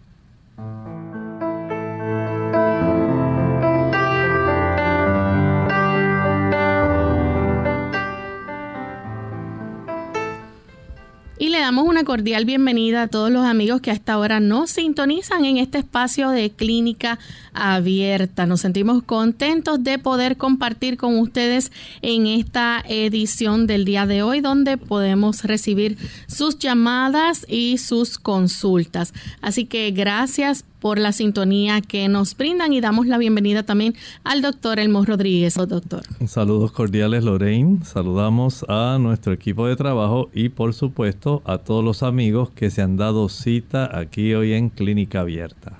[11.43, 15.45] Y le damos una cordial bienvenida a todos los amigos que hasta ahora nos sintonizan
[15.45, 17.19] en este espacio de clínica
[17.53, 18.47] abierta.
[18.47, 24.41] Nos sentimos contentos de poder compartir con ustedes en esta edición del día de hoy
[24.41, 25.99] donde podemos recibir
[26.29, 29.13] sus llamadas y sus consultas.
[29.41, 33.94] Así que gracias por la sintonía que nos brindan y damos la bienvenida también
[34.25, 35.56] al doctor Elmo Rodríguez.
[35.56, 36.03] Oh, doctor.
[36.26, 42.03] Saludos cordiales Lorraine, saludamos a nuestro equipo de trabajo y por supuesto a todos los
[42.03, 45.78] amigos que se han dado cita aquí hoy en Clínica Abierta.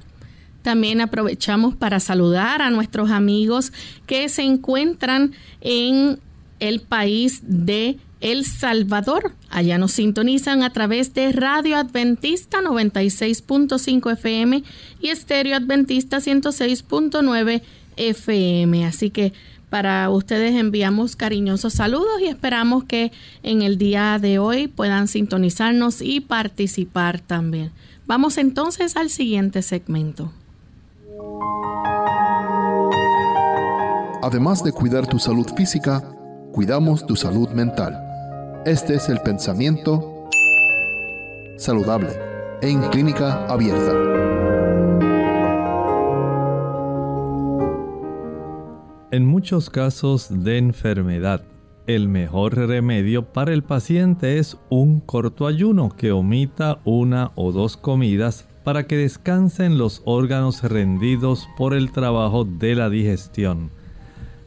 [0.63, 3.73] También aprovechamos para saludar a nuestros amigos
[4.07, 5.33] que se encuentran
[5.63, 6.21] en
[6.61, 9.33] el país de el Salvador.
[9.51, 14.63] Allá nos sintonizan a través de Radio Adventista 96.5 FM
[15.01, 17.63] y Estéreo Adventista 106.9
[17.97, 18.87] FM.
[18.87, 19.33] Así que
[19.69, 23.13] para ustedes enviamos cariñosos saludos y esperamos que
[23.43, 27.73] en el día de hoy puedan sintonizarnos y participar también.
[28.07, 30.33] Vamos entonces al siguiente segmento.
[34.23, 36.01] Además de cuidar tu salud física,
[36.53, 38.12] cuidamos tu salud mental.
[38.65, 40.29] Este es el pensamiento
[41.57, 42.11] saludable
[42.61, 43.93] en clínica abierta.
[49.11, 51.43] En muchos casos de enfermedad,
[51.89, 57.77] el mejor remedio para el paciente es un corto ayuno que omita una o dos
[57.77, 63.73] comidas para que descansen los órganos rendidos por el trabajo de la digestión.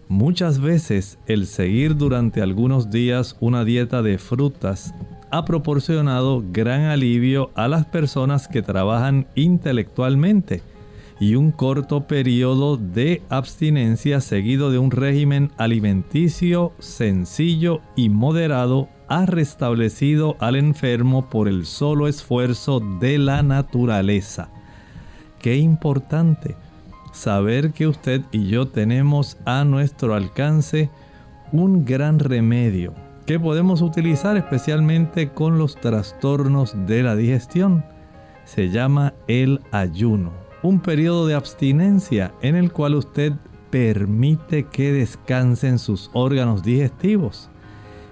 [0.07, 4.93] Muchas veces el seguir durante algunos días una dieta de frutas
[5.31, 10.61] ha proporcionado gran alivio a las personas que trabajan intelectualmente
[11.19, 19.25] y un corto periodo de abstinencia seguido de un régimen alimenticio sencillo y moderado ha
[19.25, 24.49] restablecido al enfermo por el solo esfuerzo de la naturaleza.
[25.39, 26.55] Qué importante
[27.15, 30.89] saber que usted y yo tenemos a nuestro alcance
[31.51, 32.93] un gran remedio
[33.25, 37.83] que podemos utilizar especialmente con los trastornos de la digestión.
[38.43, 40.31] Se llama el ayuno,
[40.61, 43.33] un periodo de abstinencia en el cual usted
[43.71, 47.49] permite que descansen sus órganos digestivos.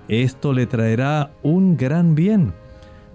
[0.08, 2.54] Esto le traerá un gran bien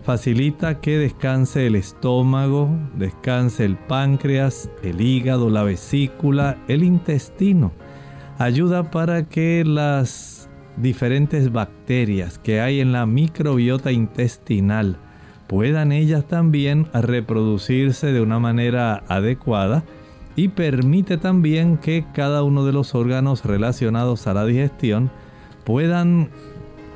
[0.02, 7.72] facilita que descanse el estómago, descanse el páncreas, el hígado, la vesícula, el intestino.
[8.38, 14.98] Ayuda para que las diferentes bacterias que hay en la microbiota intestinal
[15.48, 19.82] puedan ellas también reproducirse de una manera adecuada
[20.36, 25.10] y permite también que cada uno de los órganos relacionados a la digestión
[25.64, 26.30] puedan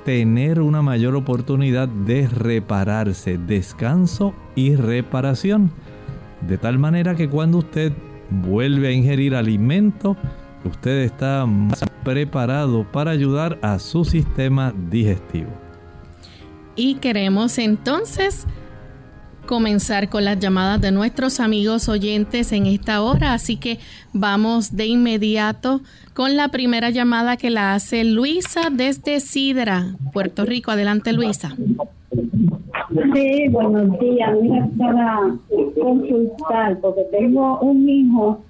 [0.05, 5.71] tener una mayor oportunidad de repararse, descanso y reparación.
[6.47, 7.93] De tal manera que cuando usted
[8.31, 10.17] vuelve a ingerir alimento,
[10.65, 15.51] usted está más preparado para ayudar a su sistema digestivo.
[16.75, 18.47] Y queremos entonces
[19.53, 23.77] comenzar con las llamadas de nuestros amigos oyentes en esta hora, así que
[24.15, 25.83] vamos de inmediato
[26.15, 30.71] con la primera llamada que la hace Luisa desde Sidra, Puerto Rico.
[30.71, 31.55] Adelante, Luisa.
[33.13, 34.31] Sí, buenos días.
[34.41, 35.37] Mira, para
[35.79, 38.41] consultar, porque tengo un hijo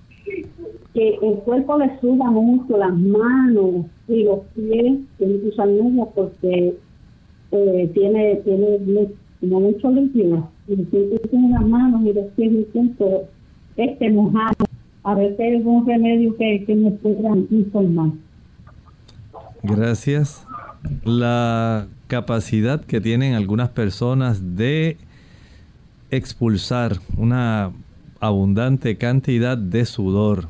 [0.94, 5.68] que el cuerpo le suda mucho, las manos y los pies, tiene que usar
[6.14, 6.76] porque
[7.50, 9.08] eh, tiene, tiene
[9.40, 13.28] como mucho líquido, y tiene las manos y los pies y siento
[13.76, 14.64] este mojado.
[15.04, 18.10] A ver si hay algún remedio que, que me puedan informar.
[19.62, 20.46] Gracias.
[21.04, 24.96] La capacidad que tienen algunas personas de
[26.10, 27.72] expulsar una
[28.20, 30.48] abundante cantidad de sudor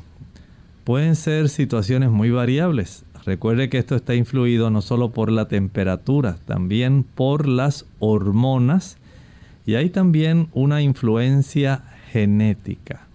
[0.83, 3.05] pueden ser situaciones muy variables.
[3.25, 8.97] Recuerde que esto está influido no solo por la temperatura, también por las hormonas
[9.65, 13.07] y hay también una influencia genética.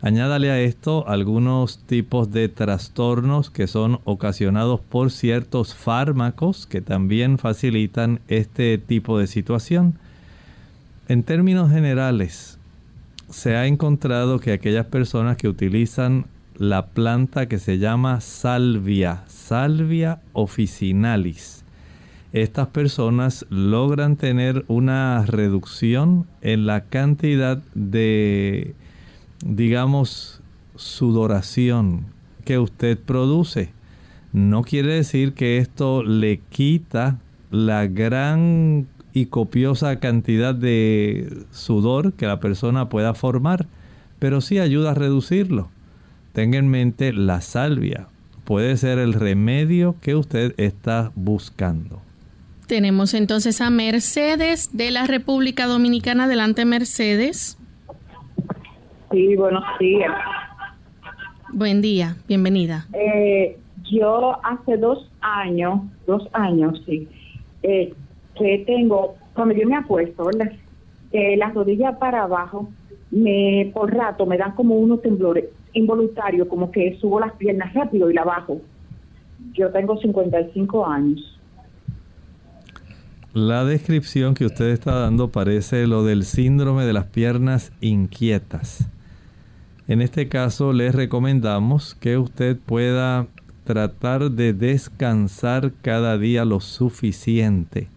[0.00, 7.38] Añádale a esto algunos tipos de trastornos que son ocasionados por ciertos fármacos que también
[7.38, 9.94] facilitan este tipo de situación.
[11.06, 12.58] En términos generales,
[13.30, 16.26] se ha encontrado que aquellas personas que utilizan
[16.56, 21.61] la planta que se llama salvia, salvia officinalis.
[22.32, 28.74] Estas personas logran tener una reducción en la cantidad de,
[29.44, 30.40] digamos,
[30.76, 32.06] sudoración
[32.44, 33.70] que usted produce.
[34.32, 37.18] No quiere decir que esto le quita
[37.50, 43.66] la gran y copiosa cantidad de sudor que la persona pueda formar,
[44.18, 45.68] pero sí ayuda a reducirlo
[46.32, 48.08] tenga en mente la salvia.
[48.44, 52.00] Puede ser el remedio que usted está buscando.
[52.72, 56.24] Tenemos entonces a Mercedes de la República Dominicana.
[56.24, 57.58] Adelante, Mercedes.
[59.10, 60.10] Sí, buenos días.
[61.52, 62.86] Buen día, bienvenida.
[62.94, 63.58] Eh,
[63.90, 67.06] yo hace dos años, dos años, sí,
[67.62, 67.92] eh,
[68.36, 70.52] que tengo, cuando yo me apuesto, ¿verdad?
[71.12, 72.70] Eh, las rodillas para abajo,
[73.10, 75.44] me por rato me dan como unos temblores
[75.74, 78.62] involuntario, como que subo las piernas rápido y la bajo.
[79.52, 81.32] Yo tengo 55 años.
[83.34, 88.86] La descripción que usted está dando parece lo del síndrome de las piernas inquietas.
[89.88, 93.26] En este caso les recomendamos que usted pueda
[93.64, 97.88] tratar de descansar cada día lo suficiente.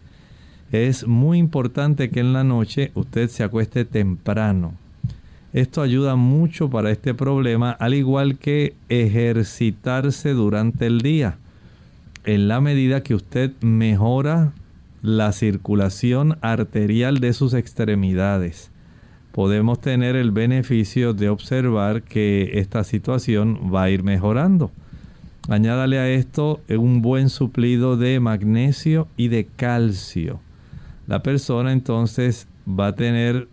[0.71, 4.73] Es muy importante que en la noche usted se acueste temprano
[5.55, 11.37] esto ayuda mucho para este problema, al igual que ejercitarse durante el día.
[12.25, 14.51] En la medida que usted mejora
[15.05, 18.71] la circulación arterial de sus extremidades,
[19.31, 24.71] podemos tener el beneficio de observar que esta situación va a ir mejorando.
[25.47, 30.39] Añádale a esto un buen suplido de magnesio y de calcio.
[31.05, 33.47] La persona entonces va a tener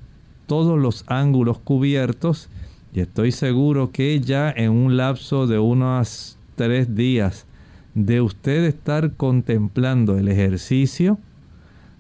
[0.47, 2.49] todos los ángulos cubiertos
[2.95, 7.47] y estoy seguro que ya en un lapso de unos tres días
[7.95, 11.19] de usted estar contemplando el ejercicio,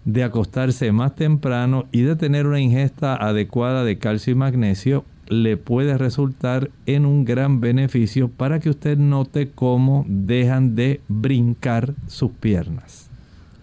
[0.05, 5.57] de acostarse más temprano y de tener una ingesta adecuada de calcio y magnesio, le
[5.57, 12.33] puede resultar en un gran beneficio para que usted note cómo dejan de brincar sus
[12.33, 13.12] piernas.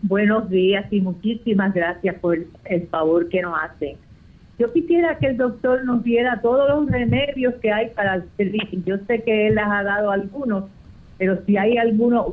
[0.02, 3.98] Buenos días y muchísimas gracias por el favor que nos hacen.
[4.58, 8.84] Yo quisiera que el doctor nos diera todos los remedios que hay para el.
[8.86, 10.66] Yo sé que él las ha dado algunos,
[11.18, 12.26] pero si hay algunos,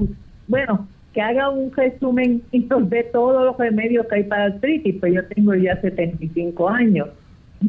[0.49, 5.15] bueno, que haga un resumen y nos todos los remedios que hay para artritis, pues
[5.15, 7.09] yo tengo ya 75 años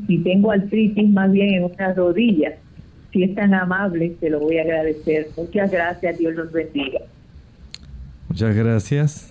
[0.09, 2.55] y tengo artritis más bien en unas rodillas.
[3.13, 5.27] Si es tan amable, se lo voy a agradecer.
[5.37, 6.99] Muchas gracias, Dios los bendiga.
[8.27, 9.29] Muchas gracias.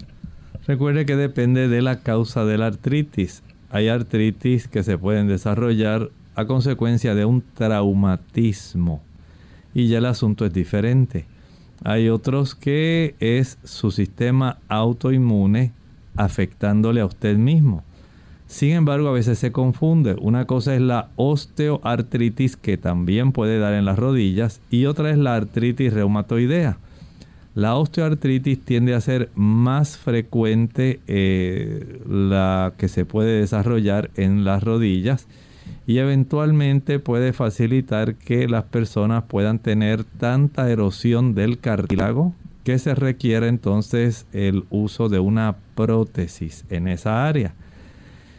[0.67, 3.43] Recuerde que depende de la causa de la artritis.
[3.69, 9.03] Hay artritis que se pueden desarrollar a consecuencia de un traumatismo
[9.75, 11.27] y ya el asunto es diferente.
[11.85, 15.73] Hay otros que es su sistema autoinmune
[16.17, 17.85] afectándole a usted mismo.
[18.47, 20.17] Sin embargo, a veces se confunde.
[20.21, 25.19] Una cosa es la osteoartritis que también puede dar en las rodillas y otra es
[25.19, 26.79] la artritis reumatoidea.
[27.55, 34.63] La osteoartritis tiende a ser más frecuente eh, la que se puede desarrollar en las
[34.63, 35.27] rodillas
[35.87, 42.95] y eventualmente puede facilitar que las personas puedan tener tanta erosión del cartílago que se
[42.95, 47.55] requiere entonces el uso de una prótesis en esa área.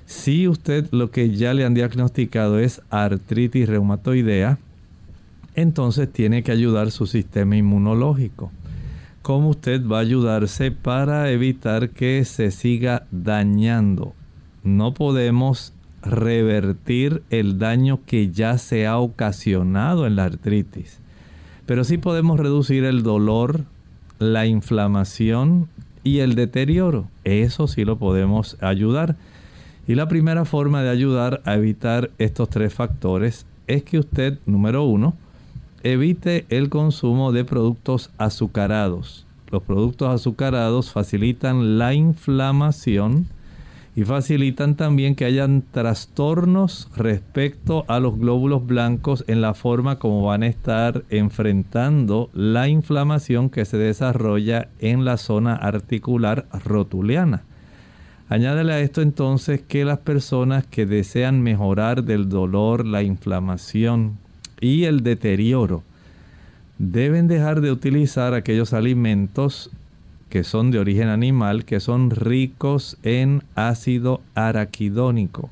[0.06, 4.58] Si usted lo que ya le han diagnosticado es artritis reumatoidea,
[5.56, 8.52] entonces tiene que ayudar su sistema inmunológico
[9.28, 14.14] cómo usted va a ayudarse para evitar que se siga dañando.
[14.64, 15.74] No podemos
[16.10, 21.00] revertir el daño que ya se ha ocasionado en la artritis,
[21.66, 23.66] pero sí podemos reducir el dolor,
[24.20, 25.68] la inflamación
[26.04, 27.08] y el deterioro.
[27.24, 29.16] Eso sí lo podemos ayudar.
[29.88, 34.84] Y la primera forma de ayudar a evitar estos tres factores es que usted, número
[34.84, 35.14] uno,
[35.84, 39.26] evite el consumo de productos azucarados.
[39.52, 43.28] Los productos azucarados facilitan la inflamación
[43.98, 50.22] y facilitan también que hayan trastornos respecto a los glóbulos blancos en la forma como
[50.22, 57.42] van a estar enfrentando la inflamación que se desarrolla en la zona articular rotuliana.
[58.30, 64.20] Añádele a esto entonces que las personas que desean mejorar del dolor, la inflamación,
[64.62, 65.82] y el deterioro.
[66.78, 69.72] Deben dejar de utilizar aquellos alimentos
[70.30, 75.50] que son de origen animal, que son ricos en ácido araquidónico.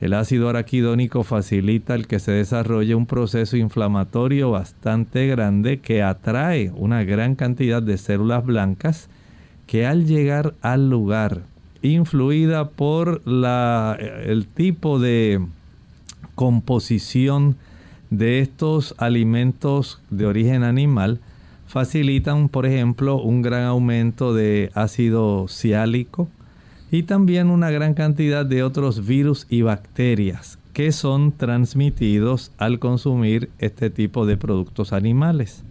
[0.00, 6.72] El ácido araquidónico facilita el que se desarrolle un proceso inflamatorio bastante grande que atrae
[6.74, 9.08] una gran cantidad de células blancas
[9.66, 11.42] que al llegar al lugar,
[11.82, 15.40] influida por la, el tipo de
[16.34, 17.56] composición
[18.08, 21.20] de estos alimentos de origen animal
[21.70, 26.28] facilitan, por ejemplo, un gran aumento de ácido ciálico
[26.90, 33.50] y también una gran cantidad de otros virus y bacterias que son transmitidos al consumir
[33.60, 35.62] este tipo de productos animales.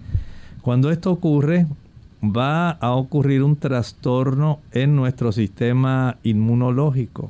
[0.61, 1.67] Cuando esto ocurre,
[2.23, 7.29] va a ocurrir un trastorno en nuestro sistema inmunológico,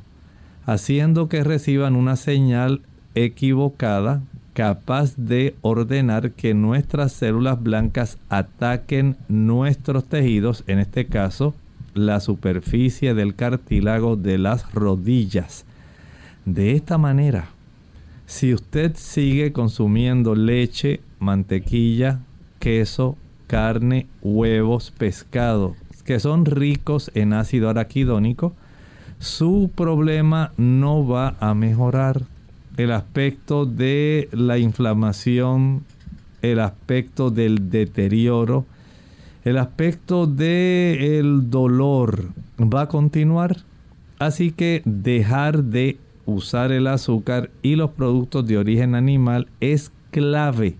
[0.67, 2.81] haciendo que reciban una señal
[3.15, 4.21] equivocada
[4.59, 11.55] capaz de ordenar que nuestras células blancas ataquen nuestros tejidos, en este caso
[11.93, 15.63] la superficie del cartílago de las rodillas.
[16.43, 17.51] De esta manera,
[18.25, 22.19] si usted sigue consumiendo leche, mantequilla,
[22.59, 23.15] queso,
[23.47, 28.53] carne, huevos, pescado, que son ricos en ácido araquidónico,
[29.19, 32.23] su problema no va a mejorar
[32.79, 35.83] el aspecto de la inflamación,
[36.41, 38.65] el aspecto del deterioro,
[39.43, 43.57] el aspecto del dolor va a continuar.
[44.17, 50.77] Así que dejar de usar el azúcar y los productos de origen animal es clave.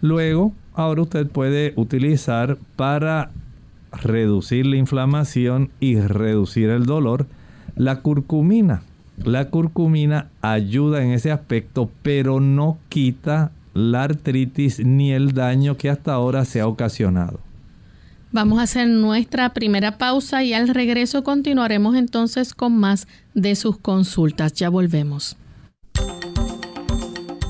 [0.00, 3.30] Luego, ahora usted puede utilizar para
[3.92, 7.26] reducir la inflamación y reducir el dolor
[7.74, 8.84] la curcumina.
[9.24, 15.90] La curcumina ayuda en ese aspecto, pero no quita la artritis ni el daño que
[15.90, 17.40] hasta ahora se ha ocasionado.
[18.32, 23.78] Vamos a hacer nuestra primera pausa y al regreso continuaremos entonces con más de sus
[23.78, 24.52] consultas.
[24.52, 25.36] Ya volvemos.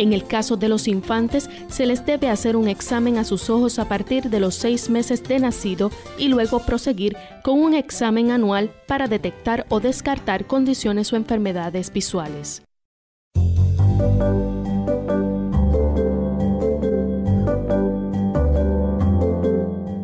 [0.00, 3.78] En el caso de los infantes, se les debe hacer un examen a sus ojos
[3.78, 8.70] a partir de los seis meses de nacido y luego proseguir con un examen anual
[8.88, 12.62] para detectar o descartar condiciones o enfermedades visuales.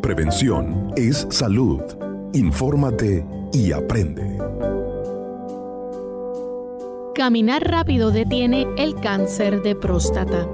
[0.03, 1.81] Prevención es salud.
[2.33, 4.46] Infórmate y aprende.
[7.17, 10.47] Caminar rápido detiene el cáncer de próstata.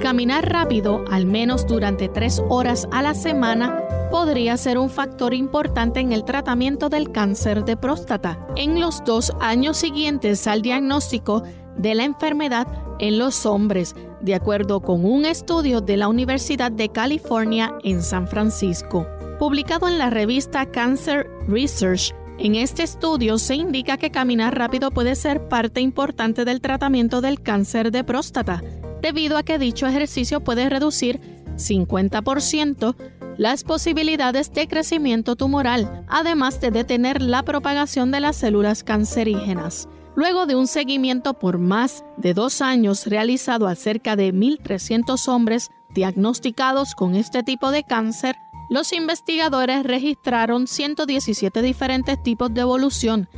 [0.00, 6.00] Caminar rápido, al menos durante tres horas a la semana, podría ser un factor importante
[6.00, 8.44] en el tratamiento del cáncer de próstata.
[8.56, 11.44] En los dos años siguientes al diagnóstico
[11.76, 12.66] de la enfermedad
[12.98, 18.26] en los hombres, de acuerdo con un estudio de la Universidad de California en San
[18.26, 19.06] Francisco.
[19.38, 25.14] Publicado en la revista Cancer Research, en este estudio se indica que caminar rápido puede
[25.14, 28.64] ser parte importante del tratamiento del cáncer de próstata,
[29.00, 31.20] debido a que dicho ejercicio puede reducir
[31.54, 32.96] 50%
[33.38, 39.88] las posibilidades de crecimiento tumoral, además de detener la propagación de las células cancerígenas.
[40.16, 45.70] Luego de un seguimiento por más de dos años realizado a cerca de 1.300 hombres
[45.94, 48.34] diagnosticados con este tipo de cáncer,
[48.72, 53.28] los investigadores registraron 117 diferentes tipos de evolución,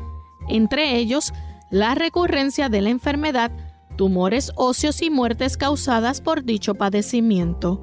[0.49, 1.33] entre ellos
[1.73, 3.51] la recurrencia de la enfermedad,
[3.97, 7.83] tumores óseos y muertes causadas por dicho padecimiento.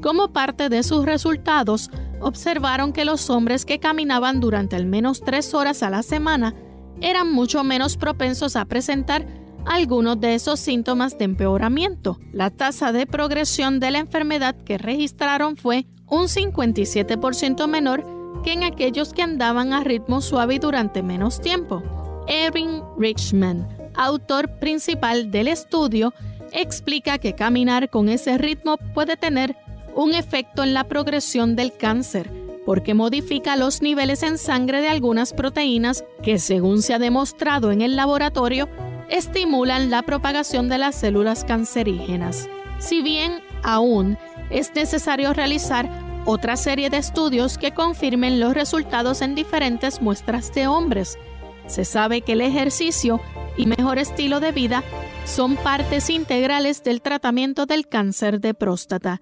[0.00, 5.54] Como parte de sus resultados, observaron que los hombres que caminaban durante al menos tres
[5.54, 6.54] horas a la semana
[7.00, 9.26] eran mucho menos propensos a presentar
[9.66, 12.20] algunos de esos síntomas de empeoramiento.
[12.30, 18.04] La tasa de progresión de la enfermedad que registraron fue un 57% menor
[18.44, 21.82] que en aquellos que andaban a ritmo suave durante menos tiempo.
[22.28, 26.12] Erin Richman, autor principal del estudio,
[26.52, 29.56] explica que caminar con ese ritmo puede tener
[29.94, 32.30] un efecto en la progresión del cáncer,
[32.66, 37.80] porque modifica los niveles en sangre de algunas proteínas que, según se ha demostrado en
[37.80, 38.68] el laboratorio,
[39.08, 42.50] estimulan la propagación de las células cancerígenas.
[42.78, 44.18] Si bien aún
[44.52, 45.88] es necesario realizar
[46.24, 51.18] otra serie de estudios que confirmen los resultados en diferentes muestras de hombres.
[51.66, 53.20] Se sabe que el ejercicio
[53.56, 54.84] y mejor estilo de vida
[55.24, 59.20] son partes integrales del tratamiento del cáncer de próstata,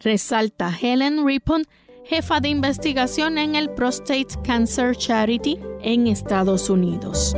[0.00, 1.64] resalta Helen Ripon,
[2.04, 7.34] jefa de investigación en el Prostate Cancer Charity en Estados Unidos.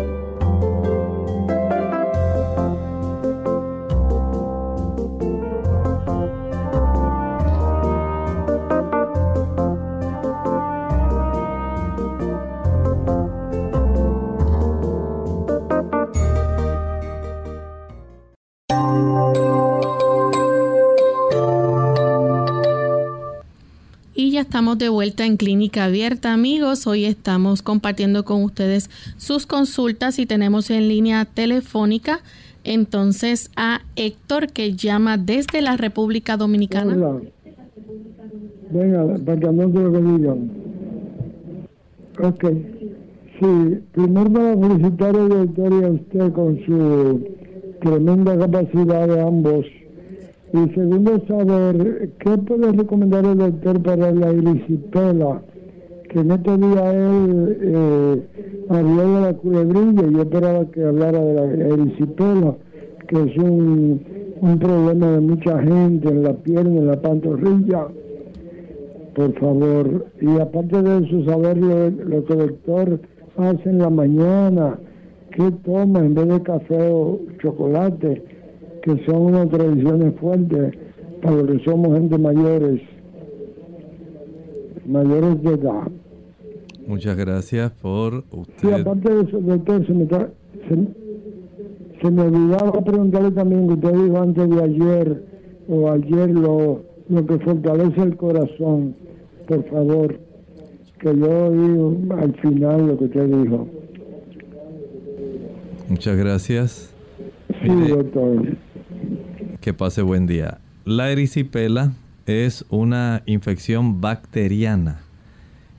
[24.54, 26.86] Estamos de vuelta en Clínica Abierta, amigos.
[26.86, 32.20] Hoy estamos compartiendo con ustedes sus consultas y tenemos en línea telefónica
[32.62, 36.94] entonces a Héctor que llama desde la República Dominicana.
[36.94, 37.20] Hola.
[38.70, 40.50] Venga, para que no te lo digan.
[42.22, 42.44] Ok.
[43.40, 47.28] Sí, primero para felicitar a doctor y a usted con su
[47.80, 49.66] tremenda capacidad de ambos
[50.54, 55.42] y segundo, saber qué puede recomendar el doctor para la erisipela,
[56.08, 58.22] que en este día él eh,
[58.68, 62.54] habló de la culebrilla y yo esperaba que hablara de la erisipela,
[63.08, 64.00] que es un,
[64.42, 67.88] un problema de mucha gente en la pierna, en la pantorrilla.
[69.16, 73.00] Por favor, y aparte de eso, saber lo, lo que el doctor
[73.38, 74.78] hace en la mañana,
[75.32, 78.33] qué toma en vez de café o chocolate
[78.84, 80.74] que son unas tradiciones fuertes
[81.22, 82.82] para los que somos gente mayores,
[84.84, 85.88] mayores de edad.
[86.86, 88.54] Muchas gracias por usted.
[88.58, 90.06] Sí, aparte de eso, doctor, se me,
[92.02, 95.24] se, me olvidaba preguntarle también que usted dijo antes de ayer
[95.66, 98.94] o ayer lo, lo que fortalece el corazón,
[99.48, 100.18] por favor,
[101.00, 103.66] que yo oí al final lo que usted dijo.
[105.88, 106.94] Muchas gracias.
[107.62, 108.63] Sí, doctor.
[109.64, 110.58] Que pase buen día.
[110.84, 111.94] La erisipela
[112.26, 115.00] es una infección bacteriana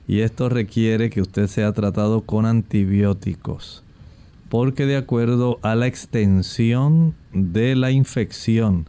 [0.08, 3.84] y esto requiere que usted sea tratado con antibióticos
[4.48, 8.88] porque de acuerdo a la extensión de la infección,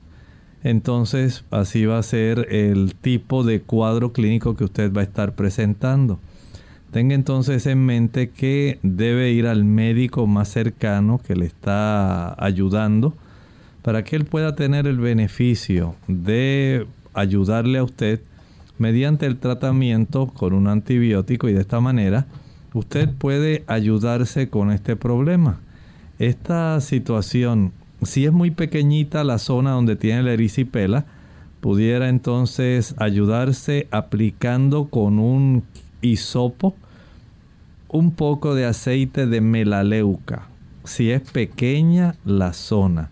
[0.64, 5.36] entonces así va a ser el tipo de cuadro clínico que usted va a estar
[5.36, 6.18] presentando.
[6.90, 13.14] Tenga entonces en mente que debe ir al médico más cercano que le está ayudando
[13.88, 18.20] para que él pueda tener el beneficio de ayudarle a usted
[18.78, 22.26] mediante el tratamiento con un antibiótico y de esta manera
[22.74, 25.62] usted puede ayudarse con este problema.
[26.20, 27.72] Esta situación,
[28.02, 31.06] si es muy pequeñita la zona donde tiene la erisipela,
[31.62, 35.64] pudiera entonces ayudarse aplicando con un
[36.02, 36.76] hisopo
[37.88, 40.50] un poco de aceite de melaleuca,
[40.84, 43.12] si es pequeña la zona.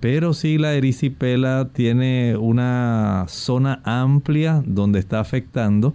[0.00, 5.94] Pero si la erisipela tiene una zona amplia donde está afectando,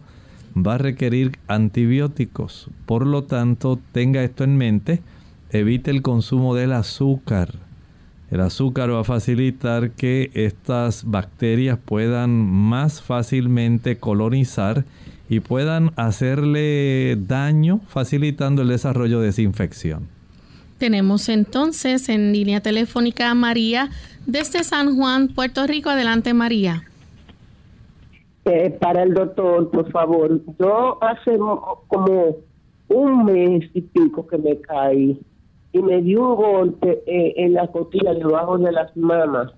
[0.55, 2.69] va a requerir antibióticos.
[2.85, 5.01] Por lo tanto, tenga esto en mente.
[5.51, 7.55] Evite el consumo del azúcar.
[8.29, 14.85] El azúcar va a facilitar que estas bacterias puedan más fácilmente colonizar
[15.29, 20.07] y puedan hacerle daño facilitando el desarrollo de esa infección.
[20.83, 23.87] Tenemos entonces en línea telefónica a María
[24.25, 25.89] desde San Juan, Puerto Rico.
[25.89, 26.83] Adelante María.
[28.43, 30.41] Eh, para el doctor, por favor.
[30.59, 31.37] Yo hace
[31.87, 32.35] como
[32.89, 35.17] un mes y pico que me caí
[35.71, 39.53] y me dio un golpe eh, en la costilla debajo de las mamas.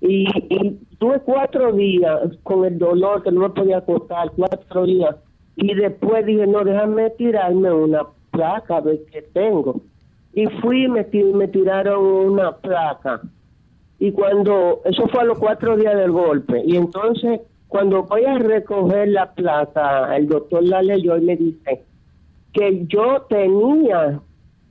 [0.00, 5.16] Y, y, tuve cuatro días con el dolor que no me podía acostar, cuatro días.
[5.54, 9.82] Y después dije, no, déjame tirarme una placa de que tengo.
[10.34, 13.20] Y fui me, me tiraron una placa.
[13.98, 16.62] Y cuando, eso fue a los cuatro días del golpe.
[16.64, 17.40] Y entonces
[17.72, 21.82] cuando voy a recoger la placa, el doctor la leyó y me dice
[22.52, 24.20] que yo tenía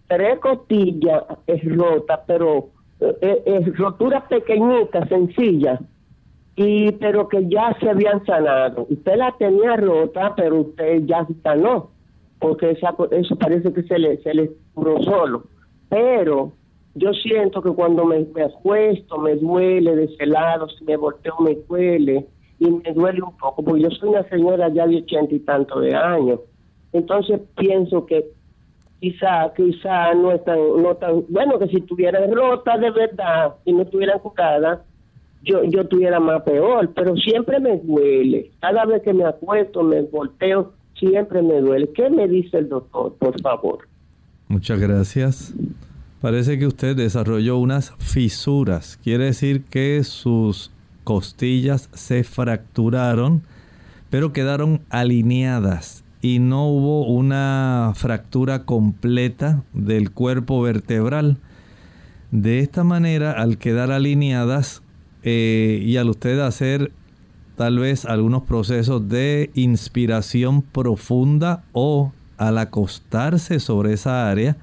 [0.07, 1.23] tres costillas
[1.63, 2.69] rotas, pero
[2.99, 5.79] eh, eh, roturas pequeñitas, sencillas,
[6.55, 8.85] y pero que ya se habían sanado.
[8.89, 11.90] Usted la tenía rota, pero usted ya sanó,
[12.41, 15.43] porque eso parece que se le, se le curó solo.
[15.89, 16.51] Pero
[16.95, 21.35] yo siento que cuando me, me acuesto me duele de ese lado, si me volteo
[21.39, 22.25] me duele
[22.57, 25.79] y me duele un poco, porque yo soy una señora ya de ochenta y tanto
[25.79, 26.39] de años.
[26.93, 28.25] Entonces pienso que
[28.99, 33.73] quizá, quizá no es tan, no tan, bueno, que si estuviera rota de verdad y
[33.73, 34.83] no estuviera curada,
[35.43, 38.49] yo, yo tuviera más peor, pero siempre me duele.
[38.59, 41.89] Cada vez que me acuesto, me volteo, siempre me duele.
[41.93, 43.79] ¿Qué me dice el doctor, por favor?
[44.47, 45.53] Muchas gracias.
[46.21, 48.97] Parece que usted desarrolló unas fisuras.
[49.03, 50.71] Quiere decir que sus
[51.03, 53.41] costillas se fracturaron,
[54.09, 61.37] pero quedaron alineadas y no hubo una fractura completa del cuerpo vertebral.
[62.29, 64.83] De esta manera, al quedar alineadas
[65.23, 66.91] eh, y al usted hacer
[67.61, 74.57] tal vez algunos procesos de inspiración profunda o al acostarse sobre esa área,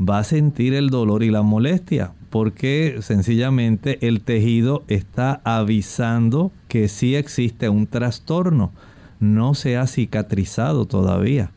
[0.00, 6.88] va a sentir el dolor y la molestia porque sencillamente el tejido está avisando que
[6.88, 8.72] sí existe un trastorno,
[9.20, 11.50] no se ha cicatrizado todavía.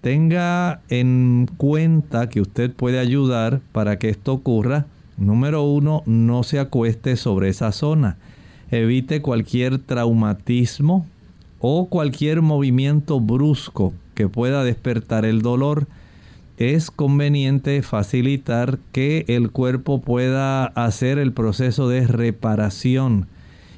[0.00, 4.86] Tenga en cuenta que usted puede ayudar para que esto ocurra.
[5.16, 8.16] Número uno, no se acueste sobre esa zona.
[8.70, 11.06] Evite cualquier traumatismo
[11.60, 15.86] o cualquier movimiento brusco que pueda despertar el dolor
[16.58, 23.28] es conveniente facilitar que el cuerpo pueda hacer el proceso de reparación.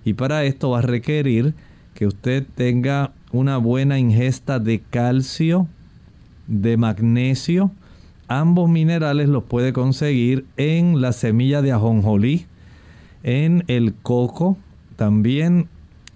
[0.05, 1.55] Y para esto va a requerir
[1.95, 5.69] que usted tenga una buena ingesta de calcio,
[6.47, 7.71] de magnesio.
[8.29, 12.47] Ambos minerales los puede conseguir en la semilla de ajonjolí,
[13.23, 14.57] en el coco,
[15.01, 15.67] también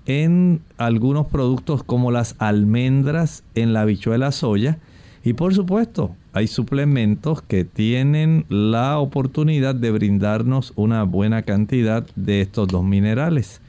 [0.05, 4.77] en algunos productos como las almendras, en la habichuela soya
[5.25, 12.43] y por supuesto hay suplementos que tienen la oportunidad de brindarnos una buena cantidad de
[12.43, 13.63] estos dos minerales.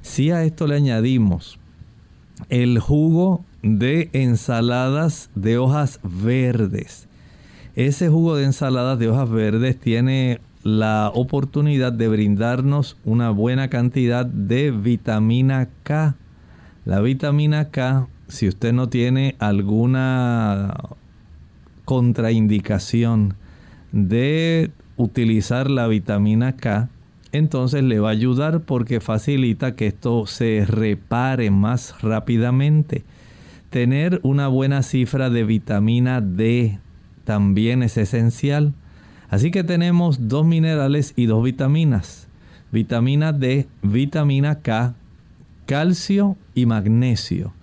[0.00, 1.58] Si a esto le añadimos
[2.48, 7.08] el jugo de ensaladas de hojas verdes,
[7.74, 14.24] ese jugo de ensaladas de hojas verdes tiene la oportunidad de brindarnos una buena cantidad
[14.26, 16.16] de vitamina K.
[16.84, 20.74] La vitamina K, si usted no tiene alguna
[21.84, 23.34] contraindicación
[23.90, 26.88] de utilizar la vitamina K,
[27.32, 33.04] entonces le va a ayudar porque facilita que esto se repare más rápidamente.
[33.70, 36.78] tener una buena cifra de vitamina D
[37.24, 38.74] también es esencial.
[39.32, 42.28] Así que tenemos dos minerales y dos vitaminas.
[42.70, 44.94] Vitamina D, vitamina K,
[45.64, 47.54] calcio y magnesio.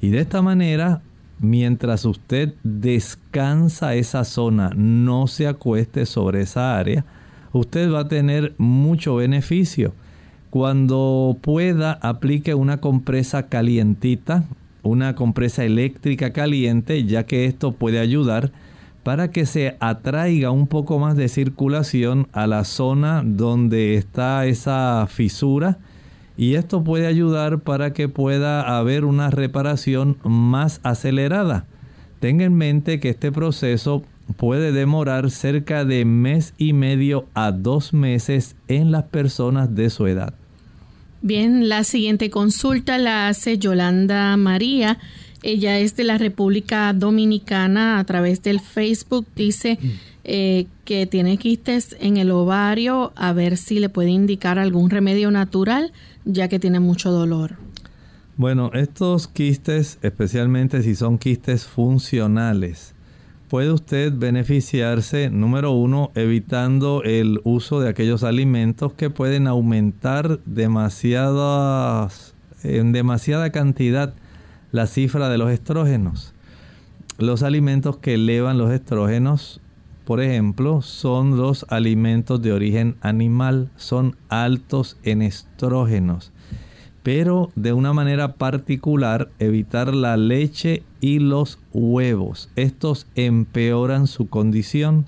[0.00, 1.02] Y de esta manera,
[1.38, 7.04] mientras usted descansa esa zona, no se acueste sobre esa área,
[7.52, 9.92] usted va a tener mucho beneficio.
[10.48, 14.44] Cuando pueda, aplique una compresa calientita,
[14.82, 18.50] una compresa eléctrica caliente, ya que esto puede ayudar
[19.08, 25.06] para que se atraiga un poco más de circulación a la zona donde está esa
[25.08, 25.78] fisura
[26.36, 31.64] y esto puede ayudar para que pueda haber una reparación más acelerada.
[32.20, 34.02] Tenga en mente que este proceso
[34.36, 40.06] puede demorar cerca de mes y medio a dos meses en las personas de su
[40.06, 40.34] edad.
[41.22, 44.98] Bien, la siguiente consulta la hace Yolanda María.
[45.42, 49.26] Ella es de la República Dominicana a través del Facebook.
[49.36, 49.78] Dice
[50.24, 55.30] eh, que tiene quistes en el ovario, a ver si le puede indicar algún remedio
[55.30, 55.92] natural,
[56.24, 57.56] ya que tiene mucho dolor.
[58.36, 62.94] Bueno, estos quistes, especialmente si son quistes funcionales,
[63.48, 72.34] puede usted beneficiarse, número uno, evitando el uso de aquellos alimentos que pueden aumentar demasiadas,
[72.62, 74.14] en demasiada cantidad
[74.72, 76.34] la cifra de los estrógenos.
[77.18, 79.60] Los alimentos que elevan los estrógenos,
[80.04, 86.32] por ejemplo, son los alimentos de origen animal, son altos en estrógenos.
[87.02, 92.50] Pero de una manera particular, evitar la leche y los huevos.
[92.54, 95.06] Estos empeoran su condición.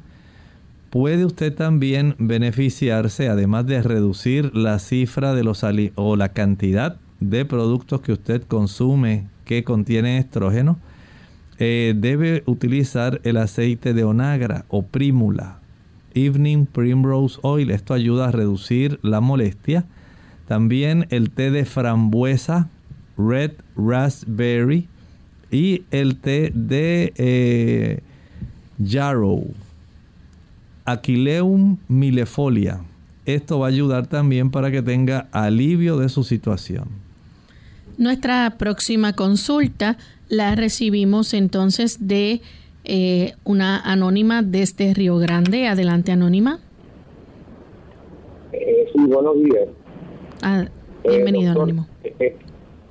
[0.90, 7.44] Puede usted también beneficiarse, además de reducir la cifra de los o la cantidad de
[7.44, 10.78] productos que usted consume que contiene estrógeno,
[11.58, 15.58] eh, debe utilizar el aceite de onagra o prímula,
[16.14, 17.72] Evening Primrose Oil.
[17.72, 19.86] Esto ayuda a reducir la molestia.
[20.46, 22.68] También el té de frambuesa,
[23.18, 24.86] Red Raspberry
[25.50, 28.02] y el té de eh,
[28.78, 29.52] Yarrow,
[30.84, 32.82] Aquileum milefolia.
[33.26, 37.09] Esto va a ayudar también para que tenga alivio de su situación.
[38.00, 39.98] Nuestra próxima consulta
[40.30, 42.40] la recibimos entonces de
[42.84, 45.66] eh, una anónima desde Río Grande.
[45.66, 46.60] Adelante, anónima.
[48.54, 49.68] Eh, sí, buenos días.
[50.42, 50.64] Ah,
[51.06, 51.86] bienvenido, eh, anónimo.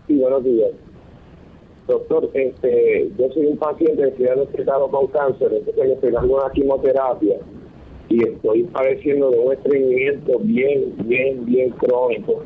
[0.06, 0.69] sí, buenos días.
[1.88, 7.38] Doctor, este, yo soy un paciente que ha diagnosticado con cáncer, estoy dando una quimioterapia
[8.10, 12.43] y estoy padeciendo de un estreñimiento bien, bien, bien crónico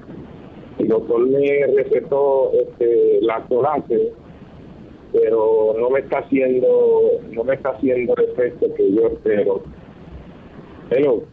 [0.79, 4.11] el doctor me recetó este, lactolase,
[5.11, 9.63] pero no me está haciendo, no me está haciendo el efecto que yo espero.
[10.89, 11.23] Hello.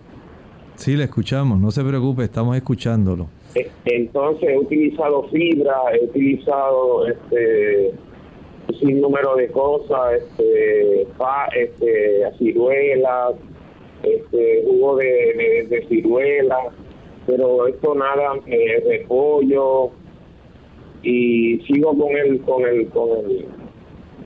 [0.75, 3.29] Sí, le escuchamos, no se preocupe, estamos escuchándolo.
[3.55, 7.93] E, entonces he utilizado fibra, he utilizado este
[8.83, 13.35] un número de cosas, este, fa, este ciruelas,
[14.03, 16.69] este jugo de, de, de ciruelas,
[17.31, 19.91] pero esto nada eh, repollo
[21.03, 23.47] y sigo con el con el con el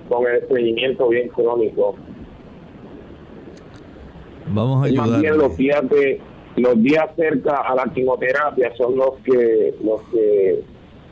[0.09, 1.97] con el estreñimiento bien crónico.
[4.49, 6.21] Vamos a ayudar los días de
[6.57, 10.63] los días cerca a la quimioterapia son los que los que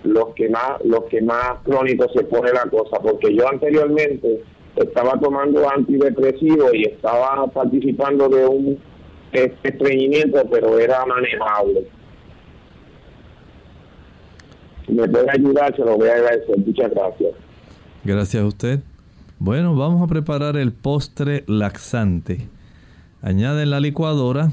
[0.05, 4.43] los que más los que más crónicos se pone la cosa porque yo anteriormente
[4.77, 8.92] estaba tomando antidepresivos y estaba participando de un
[9.33, 11.87] este estreñimiento, pero era manejable.
[14.87, 16.59] Si me puede ayudar, se lo voy a agradecer.
[16.59, 17.31] Muchas gracias.
[18.05, 18.81] Gracias a usted.
[19.39, 22.49] Bueno, vamos a preparar el postre laxante.
[23.23, 24.51] Añade en la licuadora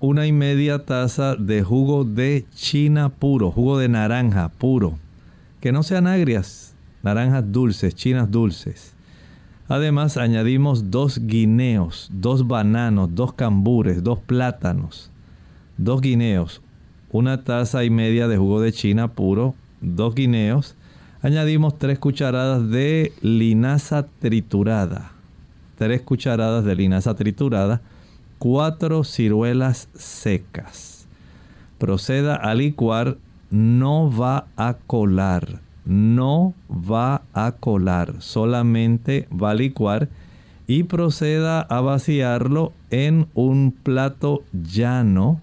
[0.00, 4.98] una y media taza de jugo de china puro, jugo de naranja puro.
[5.60, 8.94] Que no sean agrias, naranjas dulces, chinas dulces.
[9.70, 15.12] Además añadimos dos guineos, dos bananos, dos cambures, dos plátanos,
[15.78, 16.60] dos guineos,
[17.12, 20.74] una taza y media de jugo de china puro, dos guineos.
[21.22, 25.12] Añadimos tres cucharadas de linaza triturada,
[25.78, 27.80] tres cucharadas de linaza triturada,
[28.40, 31.06] cuatro ciruelas secas.
[31.78, 33.18] Proceda a licuar,
[33.50, 40.08] no va a colar no va a colar, solamente va a licuar
[40.68, 45.40] y proceda a vaciarlo en un plato llano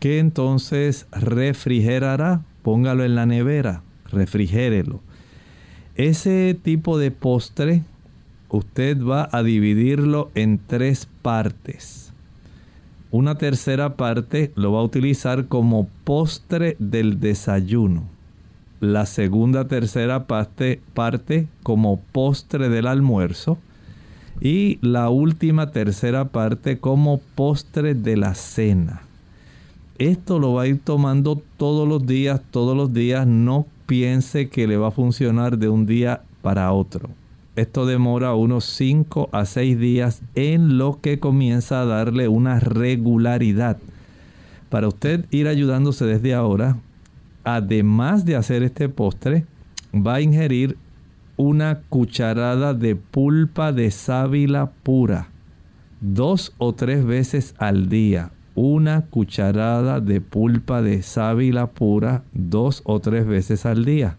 [0.00, 2.42] que entonces refrigerará.
[2.62, 5.00] Póngalo en la nevera, refrigérelo.
[5.94, 7.84] Ese tipo de postre
[8.48, 12.12] usted va a dividirlo en tres partes.
[13.12, 18.17] Una tercera parte lo va a utilizar como postre del desayuno.
[18.80, 23.58] La segunda tercera parte, parte como postre del almuerzo.
[24.40, 29.02] Y la última tercera parte como postre de la cena.
[29.98, 33.26] Esto lo va a ir tomando todos los días, todos los días.
[33.26, 37.10] No piense que le va a funcionar de un día para otro.
[37.56, 43.78] Esto demora unos 5 a 6 días en lo que comienza a darle una regularidad.
[44.68, 46.76] Para usted ir ayudándose desde ahora,
[47.56, 49.46] además de hacer este postre,
[49.94, 50.76] va a ingerir
[51.36, 55.28] una cucharada de pulpa de sábila pura
[56.00, 58.30] dos o tres veces al día.
[58.54, 64.16] Una cucharada de pulpa de sábila pura dos o tres veces al día.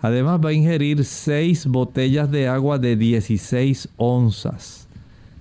[0.00, 4.88] Además va a ingerir 6 botellas de agua de 16 onzas.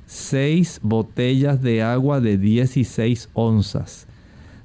[0.05, 4.07] 6 botellas de agua de 16 onzas.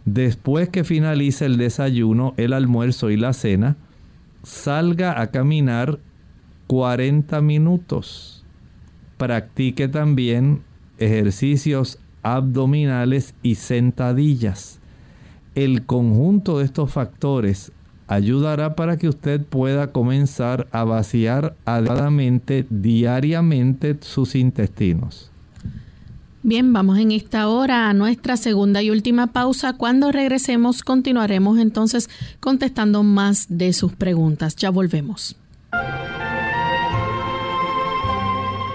[0.07, 3.77] Después que finalice el desayuno, el almuerzo y la cena,
[4.45, 5.99] salga a caminar
[6.69, 8.45] 40 minutos.
[9.19, 10.63] Practique también
[10.99, 14.79] ejercicios abdominales y sentadillas.
[15.57, 17.73] El conjunto de estos factores
[18.07, 25.33] ayudará para que usted pueda comenzar a vaciar adecuadamente diariamente sus intestinos.
[26.47, 29.73] Bien, vamos en esta hora a nuestra segunda y última pausa.
[29.73, 34.55] Cuando regresemos continuaremos entonces contestando más de sus preguntas.
[34.55, 35.35] Ya volvemos.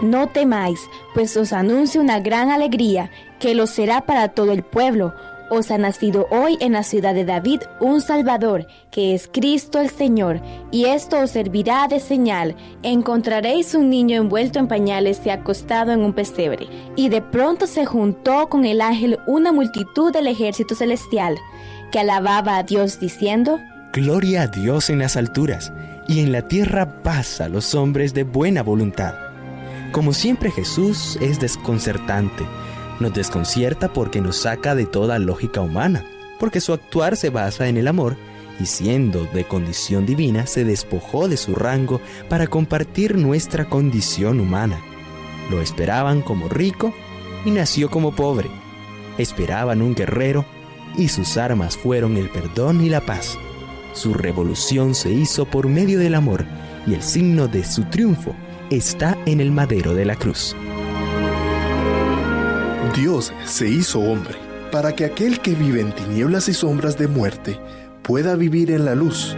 [0.02, 0.82] No temáis,
[1.14, 5.14] pues os anuncio una gran alegría, que lo será para todo el pueblo
[5.52, 9.90] os ha nacido hoy en la ciudad de David un Salvador, que es Cristo el
[9.90, 10.40] Señor,
[10.72, 12.56] y esto os servirá de señal.
[12.84, 16.68] Encontraréis un niño envuelto en pañales y acostado en un pesebre.
[16.96, 21.38] Y de pronto se juntó con el ángel una multitud del ejército celestial,
[21.92, 23.60] que alababa a Dios diciendo,
[23.92, 25.74] Gloria a Dios en las alturas,
[26.08, 29.16] y en la tierra paz a los hombres de buena voluntad.
[29.92, 32.46] Como siempre Jesús es desconcertante
[33.02, 36.06] nos desconcierta porque nos saca de toda lógica humana,
[36.40, 38.16] porque su actuar se basa en el amor
[38.60, 44.80] y siendo de condición divina se despojó de su rango para compartir nuestra condición humana.
[45.50, 46.94] Lo esperaban como rico
[47.46, 48.50] y nació como pobre.
[49.18, 50.46] Esperaban un guerrero
[50.98, 53.38] y sus armas fueron el perdón y la paz.
[53.94, 56.46] Su revolución se hizo por medio del amor
[56.88, 58.36] y el signo de su triunfo
[58.70, 60.56] está en el madero de la cruz.
[62.96, 64.36] Dios se hizo hombre
[64.70, 67.58] para que aquel que vive en tinieblas y sombras de muerte
[68.04, 69.36] pueda vivir en la luz,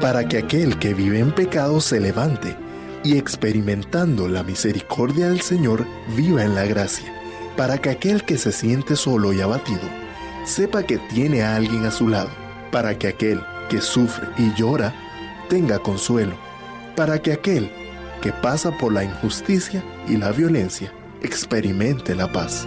[0.00, 2.56] para que aquel que vive en pecado se levante
[3.02, 5.86] y experimentando la misericordia del Señor
[6.16, 7.12] viva en la gracia,
[7.58, 9.82] para que aquel que se siente solo y abatido
[10.44, 12.30] sepa que tiene a alguien a su lado,
[12.72, 14.94] para que aquel que sufre y llora
[15.50, 16.36] tenga consuelo,
[16.96, 17.70] para que aquel
[18.22, 20.90] que pasa por la injusticia y la violencia
[21.22, 22.66] experimente la paz.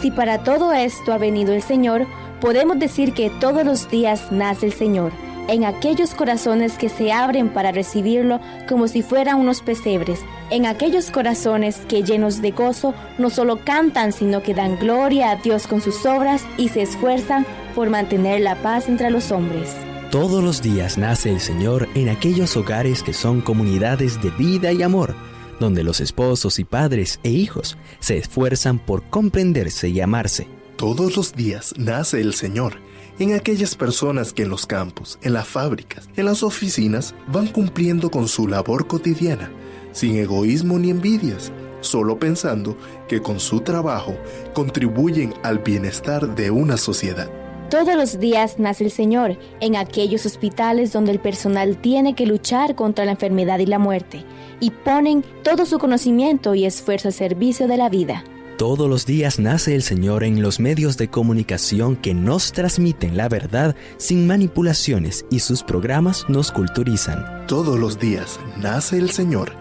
[0.00, 2.06] Si para todo esto ha venido el Señor,
[2.40, 5.12] podemos decir que todos los días nace el Señor,
[5.48, 11.10] en aquellos corazones que se abren para recibirlo como si fueran unos pesebres, en aquellos
[11.10, 15.80] corazones que llenos de gozo no solo cantan, sino que dan gloria a Dios con
[15.80, 19.74] sus obras y se esfuerzan por mantener la paz entre los hombres.
[20.10, 24.82] Todos los días nace el Señor en aquellos hogares que son comunidades de vida y
[24.82, 25.14] amor
[25.60, 30.48] donde los esposos y padres e hijos se esfuerzan por comprenderse y amarse.
[30.76, 32.74] Todos los días nace el Señor
[33.18, 38.10] en aquellas personas que en los campos, en las fábricas, en las oficinas van cumpliendo
[38.10, 39.50] con su labor cotidiana,
[39.92, 42.76] sin egoísmo ni envidias, solo pensando
[43.08, 44.16] que con su trabajo
[44.54, 47.45] contribuyen al bienestar de una sociedad.
[47.70, 52.76] Todos los días nace el Señor en aquellos hospitales donde el personal tiene que luchar
[52.76, 54.24] contra la enfermedad y la muerte
[54.60, 58.22] y ponen todo su conocimiento y esfuerzo al servicio de la vida.
[58.56, 63.28] Todos los días nace el Señor en los medios de comunicación que nos transmiten la
[63.28, 67.46] verdad sin manipulaciones y sus programas nos culturizan.
[67.48, 69.52] Todos los días nace el Señor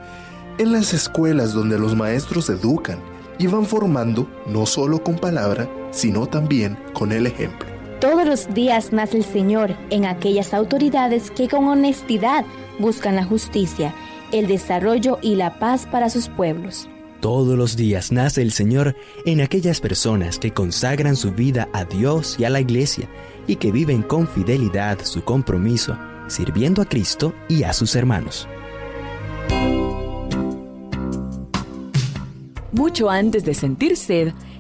[0.59, 2.99] en las escuelas donde los maestros educan
[3.39, 7.74] y van formando no solo con palabra, sino también con el ejemplo.
[7.99, 12.45] Todos los días nace el Señor en aquellas autoridades que con honestidad
[12.77, 13.95] buscan la justicia,
[14.33, 16.89] el desarrollo y la paz para sus pueblos.
[17.21, 22.35] Todos los días nace el Señor en aquellas personas que consagran su vida a Dios
[22.37, 23.07] y a la Iglesia
[23.47, 28.45] y que viven con fidelidad su compromiso, sirviendo a Cristo y a sus hermanos.
[32.73, 34.33] Mucho antes de sentir sed,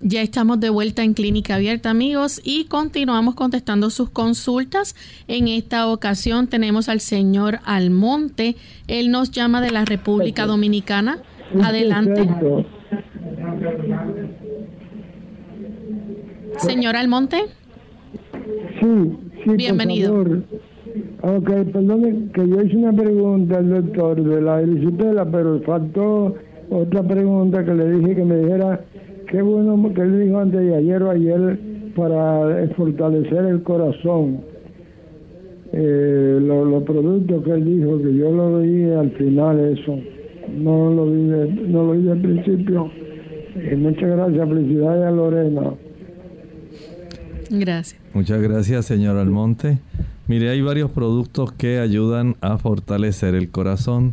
[0.00, 4.94] Ya estamos de vuelta en Clínica Abierta, amigos, y continuamos contestando sus consultas.
[5.26, 8.54] En esta ocasión tenemos al señor Almonte.
[8.86, 11.18] Él nos llama de la República Dominicana.
[11.60, 12.28] Adelante.
[16.58, 17.38] Señor Almonte.
[18.80, 19.50] Sí, sí.
[19.56, 20.14] Bienvenido.
[20.14, 20.44] Por favor.
[21.22, 26.36] Ok, perdone que yo hice una pregunta al doctor de la erisipela, pero faltó
[26.70, 28.80] otra pregunta que le dije que me dijera
[29.30, 31.58] qué bueno que él dijo antes de ayer o ayer
[31.94, 34.40] para fortalecer el corazón.
[35.72, 39.98] Eh, los productos que él dijo, que yo lo vi al final eso,
[40.56, 41.20] no lo vi,
[41.68, 42.90] no lo vi al principio.
[43.54, 45.74] Eh, muchas gracias, felicidades a Lorena.
[47.50, 48.00] Gracias.
[48.14, 49.78] Muchas gracias, señor Almonte.
[50.26, 54.12] Mire, hay varios productos que ayudan a fortalecer el corazón.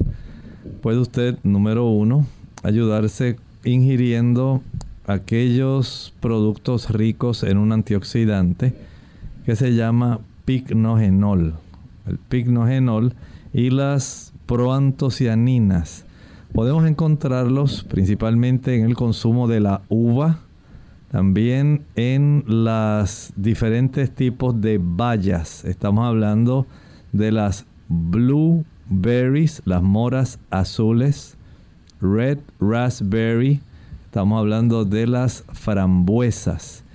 [0.82, 2.26] Puede usted, número uno,
[2.64, 4.62] ayudarse ingiriendo
[5.08, 8.74] aquellos productos ricos en un antioxidante
[9.46, 11.56] que se llama picnogenol.
[12.08, 13.14] El picnogenol
[13.54, 16.06] y las proantocianinas.
[16.54, 20.40] Podemos encontrarlos principalmente en el consumo de la uva,
[21.12, 25.66] también en los diferentes tipos de bayas.
[25.66, 26.66] Estamos hablando
[27.12, 31.38] de las blueberries, las moras azules,
[32.02, 33.62] red raspberry,
[34.16, 36.86] estamos hablando de las frambuesas.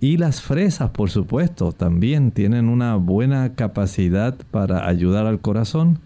[0.00, 6.00] Y las fresas, por supuesto, también tienen una buena capacidad para ayudar al corazón.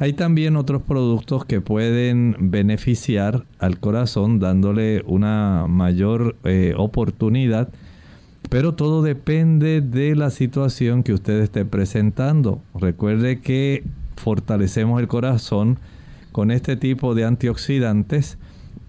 [0.00, 7.68] Hay también otros productos que pueden beneficiar al corazón dándole una mayor eh, oportunidad,
[8.48, 12.60] pero todo depende de la situación que usted esté presentando.
[12.74, 13.84] Recuerde que
[14.16, 15.78] fortalecemos el corazón
[16.32, 18.36] con este tipo de antioxidantes,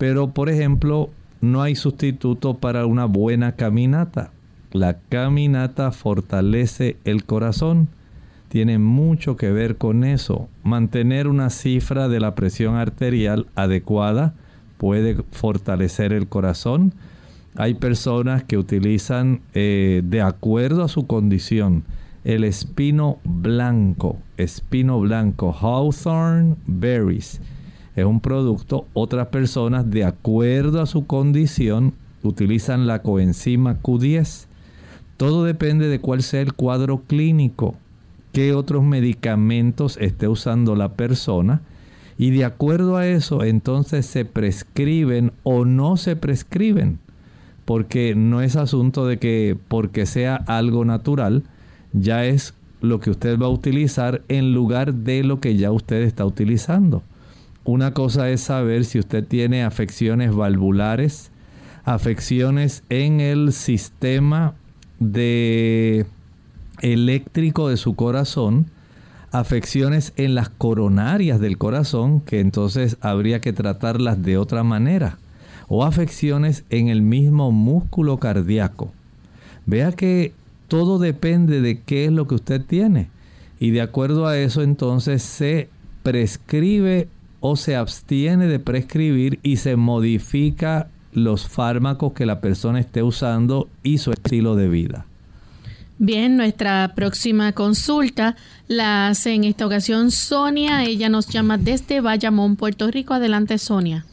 [0.01, 4.31] pero por ejemplo no hay sustituto para una buena caminata.
[4.71, 7.87] La caminata fortalece el corazón
[8.49, 10.49] tiene mucho que ver con eso.
[10.63, 14.33] Mantener una cifra de la presión arterial adecuada
[14.79, 16.95] puede fortalecer el corazón.
[17.55, 21.83] Hay personas que utilizan eh, de acuerdo a su condición
[22.23, 27.39] el espino blanco, espino blanco, Hawthorne Berries.
[27.95, 28.87] Es un producto.
[28.93, 34.45] Otras personas de acuerdo a su condición utilizan la coenzima Q10.
[35.17, 37.75] Todo depende de cuál sea el cuadro clínico
[38.31, 41.61] qué otros medicamentos esté usando la persona
[42.17, 46.99] y de acuerdo a eso entonces se prescriben o no se prescriben
[47.65, 51.43] porque no es asunto de que porque sea algo natural
[51.93, 56.01] ya es lo que usted va a utilizar en lugar de lo que ya usted
[56.01, 57.03] está utilizando.
[57.63, 61.31] Una cosa es saber si usted tiene afecciones valvulares,
[61.83, 64.55] afecciones en el sistema
[66.81, 68.65] eléctrico de su corazón,
[69.31, 75.17] afecciones en las coronarias del corazón, que entonces habría que tratarlas de otra manera,
[75.67, 78.91] o afecciones en el mismo músculo cardíaco.
[79.65, 80.33] Vea que
[80.67, 83.09] todo depende de qué es lo que usted tiene.
[83.59, 85.69] Y de acuerdo a eso entonces se
[86.03, 87.07] prescribe
[87.41, 93.67] o se abstiene de prescribir y se modifica los fármacos que la persona esté usando
[93.83, 95.05] y su estilo de vida.
[95.97, 98.35] Bien, nuestra próxima consulta
[98.67, 100.83] la hace en esta ocasión Sonia.
[100.83, 103.13] Ella nos llama desde Bayamón, Puerto Rico.
[103.13, 104.05] Adelante, Sonia.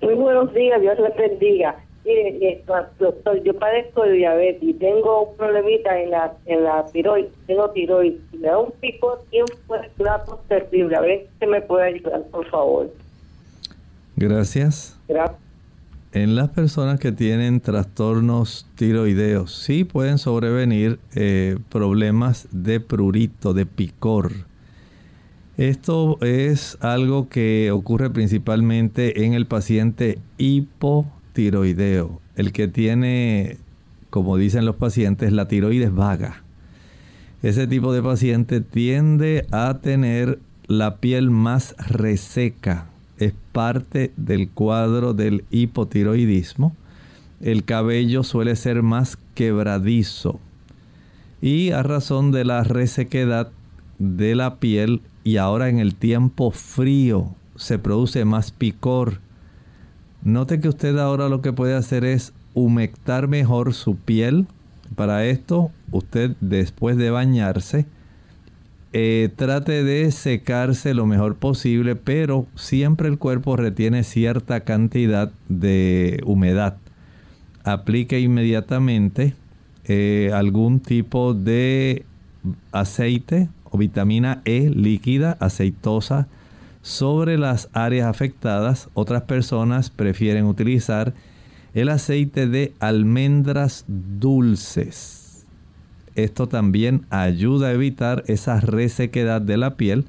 [0.00, 1.83] Muy buenos días, Dios les bendiga.
[2.04, 7.32] Mire, doctor, yo padezco de diabetes y tengo un problemita en la en la tiroides,
[7.46, 8.20] tengo tiroides.
[8.32, 10.96] Me da un pico un plato terrible.
[10.96, 12.90] A ver si me puede ayudar, por favor.
[14.16, 14.98] Gracias.
[15.08, 15.44] Gracias.
[16.12, 23.66] En las personas que tienen trastornos tiroideos, sí pueden sobrevenir eh, problemas de prurito, de
[23.66, 24.30] picor.
[25.56, 30.18] Esto es algo que ocurre principalmente en el paciente
[31.34, 33.58] hipotiroideo, el que tiene,
[34.10, 36.42] como dicen los pacientes, la tiroides vaga.
[37.42, 42.86] Ese tipo de paciente tiende a tener la piel más reseca,
[43.18, 46.74] es parte del cuadro del hipotiroidismo.
[47.40, 50.40] El cabello suele ser más quebradizo
[51.42, 53.50] y a razón de la resequedad
[53.98, 59.23] de la piel y ahora en el tiempo frío se produce más picor.
[60.24, 64.46] Note que usted ahora lo que puede hacer es humectar mejor su piel.
[64.96, 67.84] Para esto, usted después de bañarse,
[68.94, 76.22] eh, trate de secarse lo mejor posible, pero siempre el cuerpo retiene cierta cantidad de
[76.24, 76.78] humedad.
[77.62, 79.34] Aplique inmediatamente
[79.84, 82.06] eh, algún tipo de
[82.72, 86.28] aceite o vitamina E líquida, aceitosa,
[86.84, 88.88] sobre las áreas afectadas.
[88.94, 91.14] Otras personas prefieren utilizar
[91.74, 95.24] el aceite de almendras dulces
[96.14, 100.04] esto también ayuda a evitar esa resequedad de la piel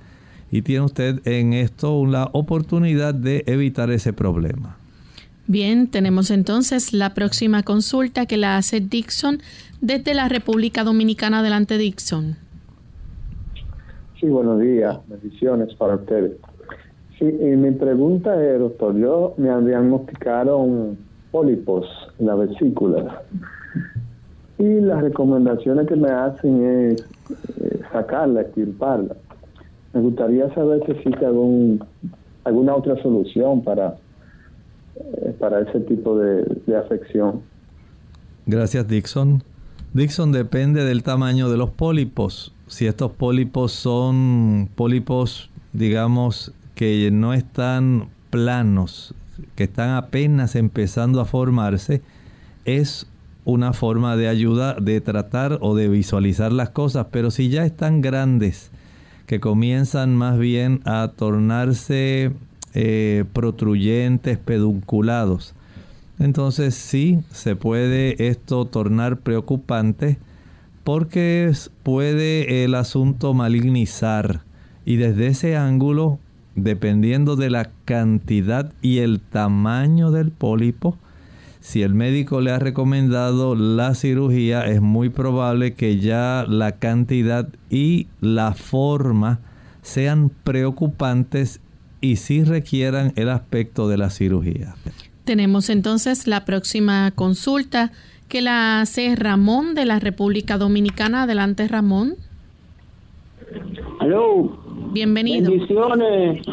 [0.52, 4.78] y tiene usted en esto la oportunidad de evitar ese problema.
[5.48, 9.40] Bien, tenemos entonces la próxima consulta que la hace Dixon
[9.82, 11.40] desde la República Dominicana.
[11.40, 12.38] Adelante, Dixon.
[14.20, 14.98] Sí, buenos días.
[15.08, 16.34] Bendiciones para ustedes.
[17.18, 20.98] Sí, y mi pregunta es, doctor, yo me diagnosticaron
[21.32, 21.88] pólipos
[22.20, 23.22] en la vesícula
[24.58, 27.02] y las recomendaciones que me hacen es
[27.62, 29.16] eh, sacarla, extirparla.
[29.94, 31.84] Me gustaría saber si existe algún,
[32.44, 33.98] alguna otra solución para,
[34.96, 37.42] eh, para ese tipo de, de afección.
[38.46, 39.44] Gracias, Dixon.
[39.94, 42.54] Dixon depende del tamaño de los pólipos.
[42.68, 49.16] Si estos pólipos son pólipos, digamos, que no están planos,
[49.56, 52.02] que están apenas empezando a formarse,
[52.66, 53.08] es
[53.46, 58.02] una forma de ayuda de tratar o de visualizar las cosas, pero si ya están
[58.02, 58.72] grandes,
[59.28, 62.32] que comienzan más bien a tornarse
[62.74, 65.56] eh, protruyentes, pedunculados,
[66.20, 70.18] entonces sí se puede esto tornar preocupante
[70.84, 71.52] porque
[71.84, 74.42] puede el asunto malignizar.
[74.86, 76.20] Y desde ese ángulo,
[76.56, 80.98] dependiendo de la cantidad y el tamaño del pólipo,
[81.60, 87.50] si el médico le ha recomendado la cirugía, es muy probable que ya la cantidad
[87.70, 89.40] y la forma
[89.82, 91.62] sean preocupantes
[92.02, 94.76] y sí requieran el aspecto de la cirugía.
[95.24, 97.92] Tenemos entonces la próxima consulta
[98.28, 101.24] que la hace Ramón de la República Dominicana.
[101.24, 102.16] Adelante, Ramón.
[104.00, 104.58] Aló.
[104.92, 105.50] Bienvenido.
[105.50, 106.46] Bendiciones.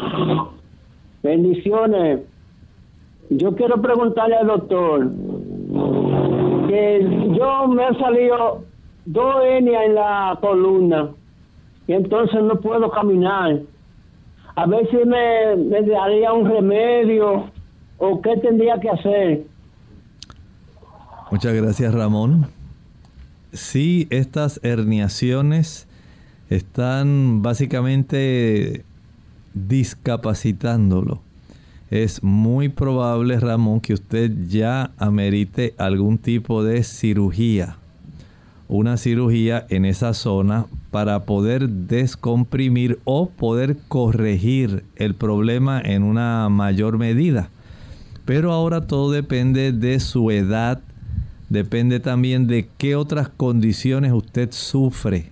[1.21, 2.21] Bendiciones.
[3.29, 5.11] Yo quiero preguntarle al doctor
[6.67, 8.63] que yo me ha salido
[9.05, 11.11] dos hernias en la columna
[11.87, 13.61] y entonces no puedo caminar.
[14.55, 17.49] A ver si me, me daría un remedio
[17.97, 19.43] o qué tendría que hacer.
[21.31, 22.47] Muchas gracias Ramón.
[23.51, 25.87] Sí, estas herniaciones
[26.49, 28.85] están básicamente
[29.53, 31.21] discapacitándolo
[31.93, 37.77] es muy probable, Ramón, que usted ya amerite algún tipo de cirugía.
[38.67, 46.49] Una cirugía en esa zona para poder descomprimir o poder corregir el problema en una
[46.49, 47.49] mayor medida.
[48.25, 50.81] Pero ahora todo depende de su edad,
[51.49, 55.29] depende también de qué otras condiciones usted sufre,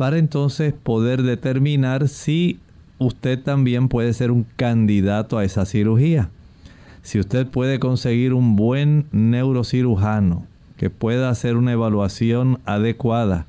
[0.00, 2.58] para entonces poder determinar si
[2.96, 6.30] usted también puede ser un candidato a esa cirugía.
[7.02, 10.46] Si usted puede conseguir un buen neurocirujano
[10.78, 13.44] que pueda hacer una evaluación adecuada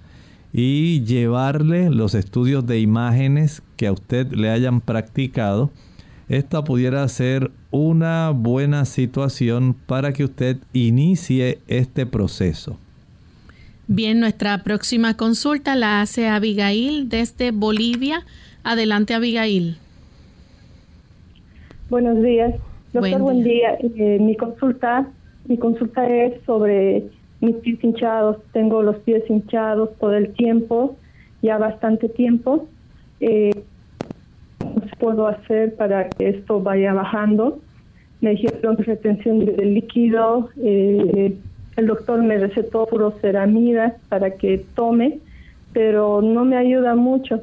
[0.52, 5.72] y llevarle los estudios de imágenes que a usted le hayan practicado,
[6.28, 12.78] esta pudiera ser una buena situación para que usted inicie este proceso.
[13.94, 18.22] Bien, nuestra próxima consulta la hace Abigail desde Bolivia.
[18.64, 19.76] Adelante, Abigail.
[21.89, 22.56] Buenos días.
[22.94, 23.78] Doctor, buen día.
[23.82, 25.10] Eh, mi consulta
[25.46, 27.04] mi consulta es sobre
[27.42, 28.38] mis pies hinchados.
[28.54, 30.96] Tengo los pies hinchados todo el tiempo,
[31.42, 32.70] ya bastante tiempo.
[33.20, 33.52] Eh,
[34.58, 37.60] ¿Qué puedo hacer para que esto vaya bajando?
[38.22, 40.50] Me dijeron retención del líquido.
[40.64, 41.36] Eh,
[41.78, 45.19] el doctor me recetó furoceramida para que tome,
[45.74, 47.41] pero no me ayuda mucho.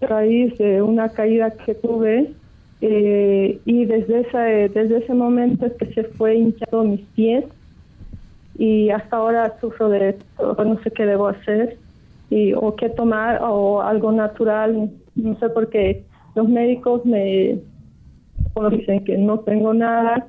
[0.00, 2.32] Raíz de una caída que tuve
[2.80, 7.44] eh, y desde ese, desde ese momento es que se fue hinchado mis pies
[8.56, 11.78] y hasta ahora sufro de esto, no sé qué debo hacer
[12.30, 16.04] y, o qué tomar o algo natural, no sé por qué
[16.34, 17.58] los médicos me,
[18.70, 20.26] dicen que no tengo nada,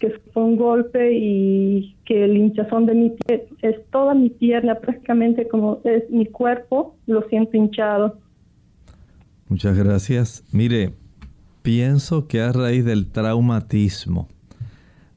[0.00, 4.76] que fue un golpe y que el hinchazón de mi pie es toda mi pierna,
[4.76, 8.18] prácticamente como es mi cuerpo, lo siento hinchado.
[9.48, 10.42] Muchas gracias.
[10.52, 10.94] Mire,
[11.62, 14.26] pienso que a raíz del traumatismo,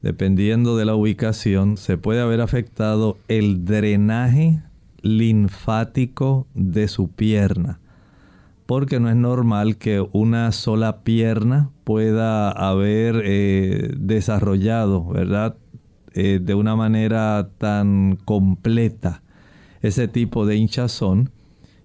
[0.02, 4.60] dependiendo de la ubicación, se puede haber afectado el drenaje
[5.00, 7.80] linfático de su pierna.
[8.66, 15.56] Porque no es normal que una sola pierna pueda haber eh, desarrollado, ¿verdad?
[16.14, 19.22] Eh, de una manera tan completa
[19.82, 21.30] ese tipo de hinchazón.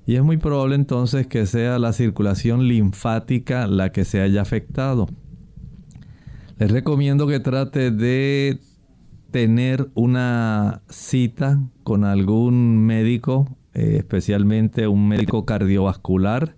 [0.05, 5.07] Y es muy probable entonces que sea la circulación linfática la que se haya afectado.
[6.57, 8.59] Les recomiendo que trate de
[9.31, 16.55] tener una cita con algún médico, eh, especialmente un médico cardiovascular,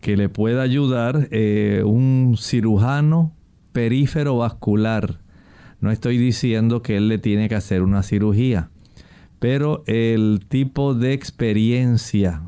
[0.00, 3.32] que le pueda ayudar, eh, un cirujano
[3.72, 5.20] perífero vascular.
[5.80, 8.70] No estoy diciendo que él le tiene que hacer una cirugía,
[9.38, 12.42] pero el tipo de experiencia,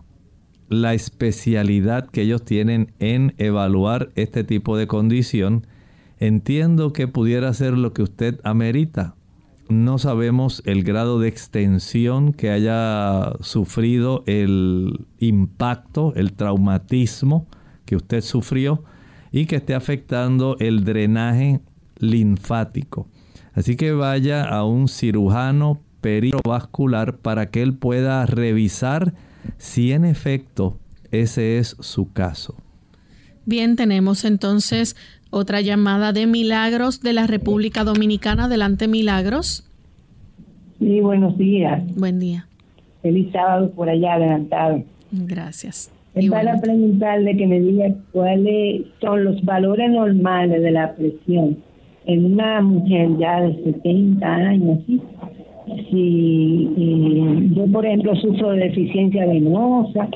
[0.69, 5.67] la especialidad que ellos tienen en evaluar este tipo de condición,
[6.23, 9.17] Entiendo que pudiera ser lo que usted amerita.
[9.73, 17.47] No sabemos el grado de extensión que haya sufrido el impacto, el traumatismo
[17.87, 18.85] que usted sufrió
[19.31, 21.63] y que esté afectando el drenaje
[21.97, 23.09] linfático.
[23.55, 29.15] Así que vaya a un cirujano perivascular para que él pueda revisar
[29.57, 30.79] si en efecto
[31.13, 32.57] ese es su caso.
[33.47, 34.97] Bien, tenemos entonces
[35.33, 38.45] otra llamada de Milagros de la República Dominicana.
[38.45, 39.67] Adelante, Milagros.
[40.79, 41.83] Sí, buenos días.
[41.97, 42.47] Buen día.
[43.01, 44.83] Feliz sábado por allá adelantado.
[45.11, 45.91] Gracias.
[46.15, 51.57] Es para preguntarle que me diga cuáles son los valores normales de la presión
[52.05, 54.81] en una mujer ya de 70 años.
[54.87, 55.01] ¿sí?
[55.91, 60.09] Si eh, yo, por ejemplo, sufro de deficiencia venosa,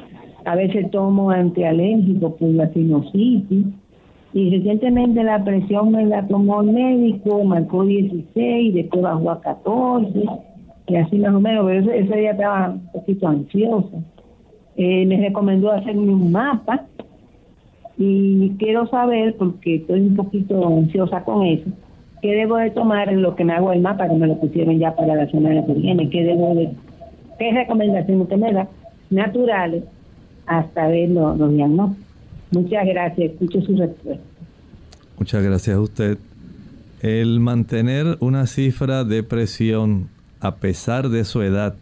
[0.45, 3.67] a veces tomo antialérgicos por la sinusitis
[4.37, 10.24] y recientemente la presión me la tomó el médico, marcó 16, después bajó a 14,
[10.89, 13.97] y así más o menos, pero ese, día estaba un poquito ansiosa.
[14.76, 16.84] Eh, me recomendó hacerme un mapa
[17.97, 21.70] y quiero saber, porque estoy un poquito ansiosa con eso,
[22.20, 24.78] qué debo de tomar en lo que me hago el mapa, que me lo pusieron
[24.78, 26.72] ya para la semana que viene, qué debo de,
[27.39, 28.68] qué recomendaciones usted me da,
[29.09, 29.84] naturales,
[30.45, 32.05] hasta ver los diagnósticos.
[32.51, 34.24] Muchas gracias, escucho su respuesta.
[35.18, 36.18] Muchas gracias a usted.
[37.01, 40.09] El mantener una cifra de presión
[40.40, 41.74] a pesar de su edad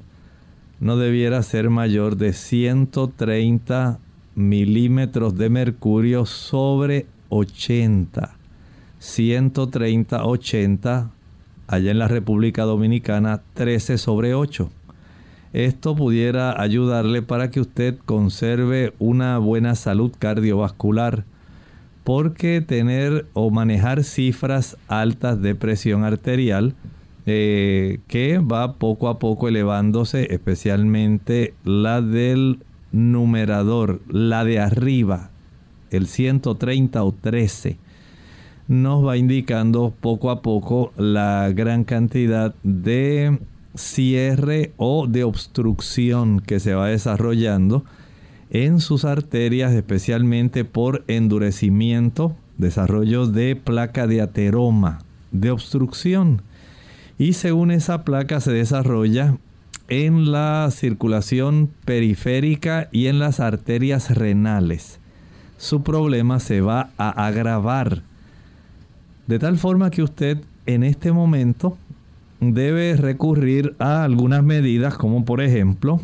[0.80, 3.98] no debiera ser mayor de 130
[4.34, 8.36] milímetros de mercurio sobre 80.
[8.98, 11.10] 130, 80,
[11.66, 14.70] allá en la República Dominicana, 13 sobre 8.
[15.54, 21.26] Esto pudiera ayudarle para que usted conserve una buena salud cardiovascular,
[22.02, 26.74] porque tener o manejar cifras altas de presión arterial,
[27.24, 32.58] eh, que va poco a poco elevándose, especialmente la del
[32.90, 35.30] numerador, la de arriba,
[35.90, 37.78] el 130 o 13,
[38.66, 43.38] nos va indicando poco a poco la gran cantidad de
[43.74, 47.84] cierre o de obstrucción que se va desarrollando
[48.50, 55.00] en sus arterias, especialmente por endurecimiento, desarrollo de placa de ateroma,
[55.32, 56.42] de obstrucción.
[57.18, 59.36] Y según esa placa se desarrolla
[59.88, 65.00] en la circulación periférica y en las arterias renales.
[65.58, 68.02] Su problema se va a agravar.
[69.26, 71.76] De tal forma que usted en este momento
[72.52, 76.00] debe recurrir a algunas medidas como por ejemplo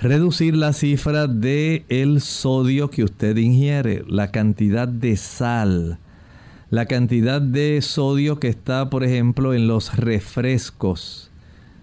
[0.00, 5.98] reducir la cifra de el sodio que usted ingiere, la cantidad de sal,
[6.70, 11.30] la cantidad de sodio que está por ejemplo en los refrescos,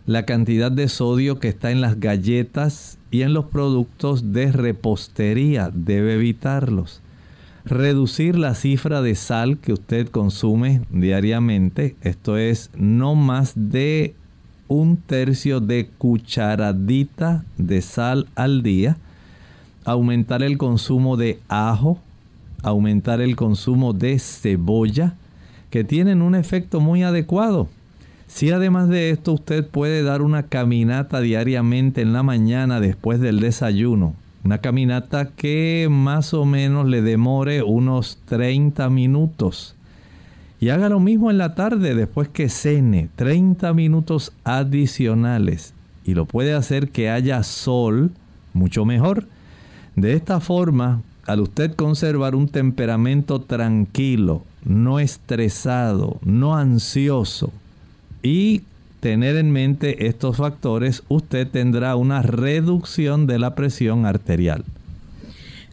[0.06, 5.72] la cantidad de sodio que está en las galletas y en los productos de repostería,
[5.74, 7.02] debe evitarlos
[7.66, 11.96] reducir la cifra de sal que usted consume diariamente.
[12.02, 14.14] Esto es no más de
[14.68, 18.98] un tercio de cucharadita de sal al día.
[19.84, 22.00] Aumentar el consumo de ajo.
[22.62, 25.16] Aumentar el consumo de cebolla.
[25.70, 27.68] Que tienen un efecto muy adecuado.
[28.28, 33.40] Si además de esto usted puede dar una caminata diariamente en la mañana después del
[33.40, 39.76] desayuno Una caminata que más o menos le demore unos 30 minutos.
[40.60, 45.74] Y haga lo mismo en la tarde después que cene, 30 minutos adicionales.
[46.04, 48.12] Y lo puede hacer que haya sol,
[48.54, 49.28] mucho mejor.
[49.96, 57.52] De esta forma, al usted conservar un temperamento tranquilo, no estresado, no ansioso
[58.22, 58.62] y
[59.06, 64.66] tener en mente estos factores, usted tendrá una reducción de la presión arterial.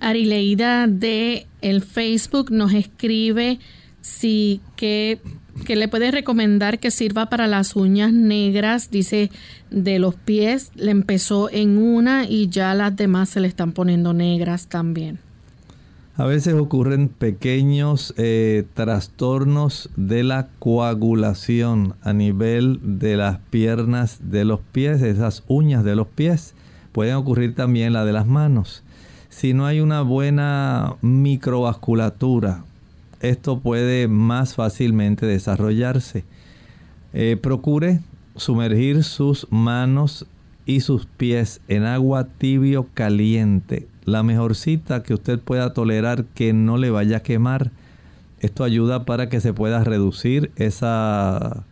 [0.00, 3.58] Arileida de el Facebook nos escribe
[4.02, 5.18] si que,
[5.64, 9.30] que le puede recomendar que sirva para las uñas negras, dice
[9.70, 14.12] de los pies, le empezó en una y ya las demás se le están poniendo
[14.12, 15.20] negras también.
[16.14, 24.44] A veces ocurren pequeños eh, trastornos de la coagulación a nivel de las piernas de
[24.44, 26.54] los pies, esas uñas de los pies.
[26.92, 28.82] Pueden ocurrir también la de las manos.
[29.30, 32.62] Si no hay una buena microvasculatura,
[33.20, 36.24] esto puede más fácilmente desarrollarse.
[37.14, 38.00] Eh, procure
[38.36, 40.26] sumergir sus manos
[40.66, 46.52] y sus pies en agua tibio caliente la mejor cita que usted pueda tolerar que
[46.52, 47.70] no le vaya a quemar.
[48.40, 51.64] Esto ayuda para que se pueda reducir esa,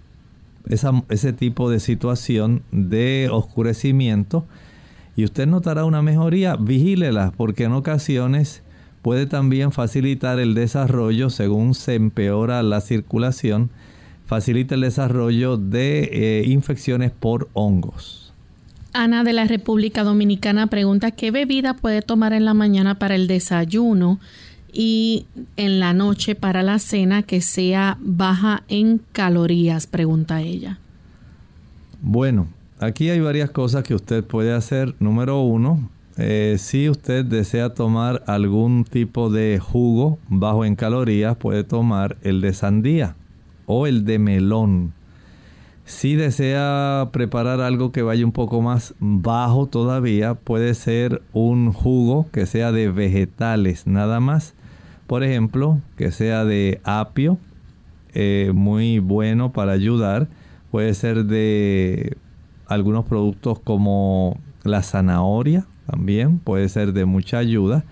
[1.09, 4.47] ese tipo de situación de oscurecimiento
[5.17, 6.57] y usted notará una mejoría.
[6.57, 8.63] Vigílela porque en ocasiones
[9.03, 13.71] puede también facilitar el desarrollo según se empeora la circulación,
[14.27, 18.30] facilita el desarrollo de eh, infecciones por hongos.
[18.93, 23.27] Ana de la República Dominicana pregunta qué bebida puede tomar en la mañana para el
[23.27, 24.19] desayuno
[24.73, 25.27] y
[25.57, 30.79] en la noche para la cena que sea baja en calorías, pregunta ella.
[32.01, 34.95] Bueno, aquí hay varias cosas que usted puede hacer.
[35.01, 41.65] Número uno, eh, si usted desea tomar algún tipo de jugo bajo en calorías, puede
[41.65, 43.17] tomar el de sandía
[43.67, 44.93] o el de melón.
[45.85, 52.27] Si desea preparar algo que vaya un poco más bajo todavía, puede ser un jugo
[52.33, 54.55] que sea de vegetales nada más.
[55.07, 57.39] Por ejemplo, que sea de apio,
[58.15, 60.29] eh, muy bueno para ayudar.
[60.71, 62.17] Puede ser de
[62.67, 67.85] algunos productos como la zanahoria, también puede ser de mucha ayuda.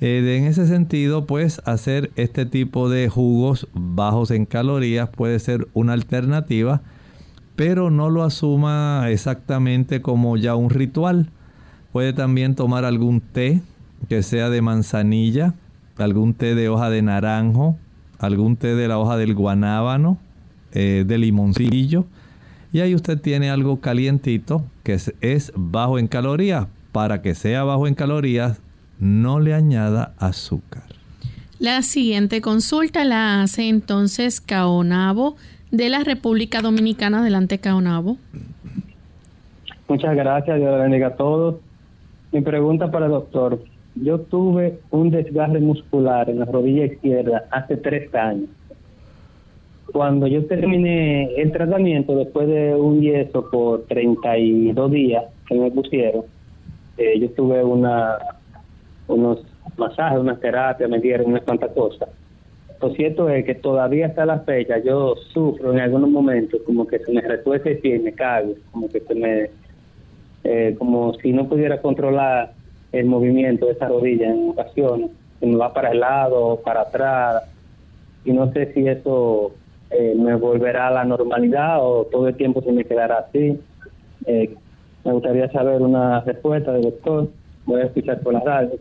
[0.00, 5.66] Eh, en ese sentido, pues hacer este tipo de jugos bajos en calorías puede ser
[5.72, 6.82] una alternativa
[7.56, 11.28] pero no lo asuma exactamente como ya un ritual.
[11.92, 13.62] Puede también tomar algún té
[14.08, 15.54] que sea de manzanilla,
[15.96, 17.76] algún té de hoja de naranjo,
[18.18, 20.18] algún té de la hoja del guanábano,
[20.72, 22.06] eh, de limoncillo.
[22.72, 26.66] Y ahí usted tiene algo calientito que es bajo en calorías.
[26.90, 28.58] Para que sea bajo en calorías,
[28.98, 30.84] no le añada azúcar.
[31.58, 35.36] La siguiente consulta la hace entonces Caonabo
[35.76, 37.20] de la República Dominicana.
[37.20, 38.16] Adelante, Caonabo.
[39.88, 41.56] Muchas gracias, Dios bendiga a todos.
[42.32, 43.60] Mi pregunta para el doctor.
[43.96, 48.48] Yo tuve un desgarre muscular en la rodilla izquierda hace tres años.
[49.92, 56.24] Cuando yo terminé el tratamiento, después de un yeso por 32 días que me pusieron,
[56.98, 58.16] eh, yo tuve una,
[59.06, 59.44] unos
[59.76, 62.08] masajes, unas terapias, me dieron unas cuantas cosas
[62.84, 66.98] lo cierto es que todavía hasta la fecha yo sufro en algunos momentos como que
[66.98, 69.50] se me retuerce el pie y me cago, como que se me,
[70.44, 72.52] eh, como si no pudiera controlar
[72.92, 75.10] el movimiento de esa rodilla en ocasiones,
[75.40, 77.44] se me va para el lado o para atrás
[78.24, 79.52] y no sé si eso
[79.90, 83.58] eh, me volverá a la normalidad o todo el tiempo se me quedará así.
[84.26, 84.54] Eh,
[85.04, 87.28] me gustaría saber una respuesta del doctor.
[87.66, 88.72] Voy a escuchar por la radio.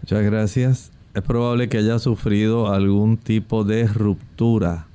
[0.00, 4.86] Muchas gracias es probable que haya sufrido algún tipo de ruptura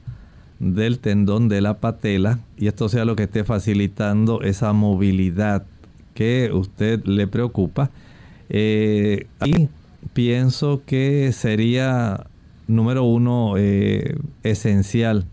[0.59, 5.63] del tendón de la patela y esto sea lo que esté facilitando esa movilidad
[6.15, 7.91] que usted le preocupa.
[8.49, 9.69] Eh, y
[10.13, 12.25] pienso que sería,
[12.67, 15.25] número uno, eh, esencial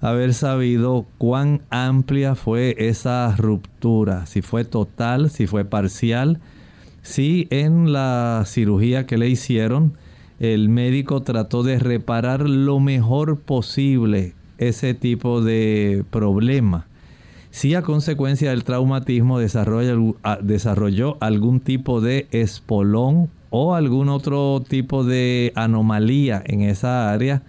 [0.00, 6.38] haber sabido cuán amplia fue esa ruptura, si fue total, si fue parcial,
[7.02, 9.94] si en la cirugía que le hicieron
[10.38, 16.86] el médico trató de reparar lo mejor posible ese tipo de problema.
[17.50, 25.52] Si a consecuencia del traumatismo desarrolló, algún tipo de espolón o algún otro tipo de
[25.54, 27.42] anomalía en esa área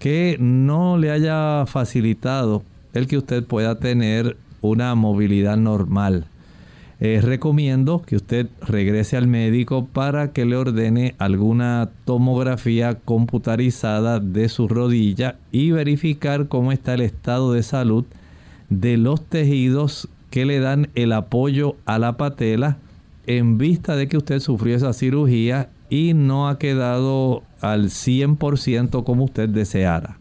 [0.00, 2.64] que no le haya facilitado
[2.94, 6.26] el que usted pueda tener una movilidad normal.
[7.00, 14.48] Eh, recomiendo que usted regrese al médico para que le ordene alguna tomografía computarizada de
[14.48, 18.04] su rodilla y verificar cómo está el estado de salud
[18.70, 22.78] de los tejidos que le dan el apoyo a la patela
[23.26, 29.24] en vista de que usted sufrió esa cirugía y no ha quedado al 100% como
[29.24, 30.18] usted deseara.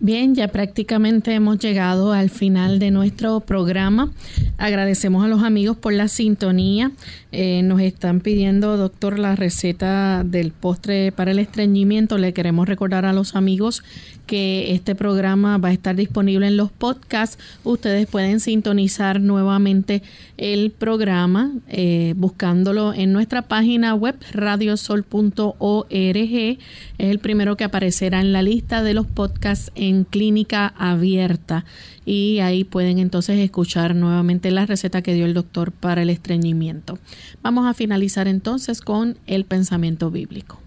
[0.00, 4.12] Bien, ya prácticamente hemos llegado al final de nuestro programa.
[4.56, 6.92] Agradecemos a los amigos por la sintonía.
[7.32, 12.16] Eh, nos están pidiendo, doctor, la receta del postre para el estreñimiento.
[12.16, 13.82] Le queremos recordar a los amigos
[14.28, 17.38] que este programa va a estar disponible en los podcasts.
[17.64, 20.02] Ustedes pueden sintonizar nuevamente
[20.36, 25.88] el programa eh, buscándolo en nuestra página web radiosol.org.
[25.90, 26.58] Es
[26.98, 31.64] el primero que aparecerá en la lista de los podcasts en clínica abierta
[32.04, 36.98] y ahí pueden entonces escuchar nuevamente la receta que dio el doctor para el estreñimiento.
[37.42, 40.58] Vamos a finalizar entonces con el pensamiento bíblico.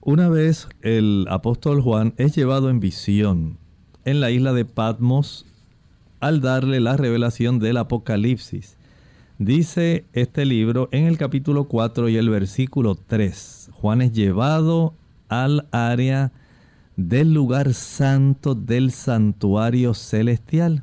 [0.00, 3.58] Una vez el apóstol Juan es llevado en visión
[4.04, 5.44] en la isla de Patmos
[6.20, 8.76] al darle la revelación del Apocalipsis.
[9.38, 13.70] Dice este libro en el capítulo 4 y el versículo 3.
[13.72, 14.94] Juan es llevado
[15.28, 16.32] al área
[16.98, 20.82] del lugar santo del santuario celestial.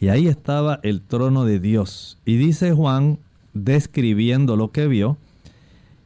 [0.00, 2.18] Y ahí estaba el trono de Dios.
[2.24, 3.18] Y dice Juan,
[3.52, 5.18] describiendo lo que vio,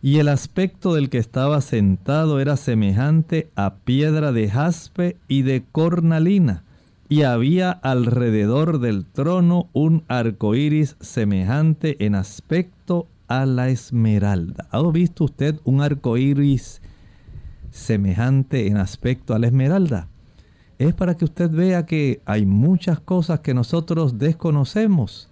[0.03, 5.65] y el aspecto del que estaba sentado era semejante a piedra de jaspe y de
[5.71, 6.65] cornalina,
[7.09, 14.67] y había alrededor del trono un arco iris semejante en aspecto a la esmeralda.
[14.73, 16.83] ¿Ha visto usted un arco iris
[17.75, 20.09] semejante en aspecto a la esmeralda?
[20.79, 25.29] Es para que usted vea que hay muchas cosas que nosotros desconocemos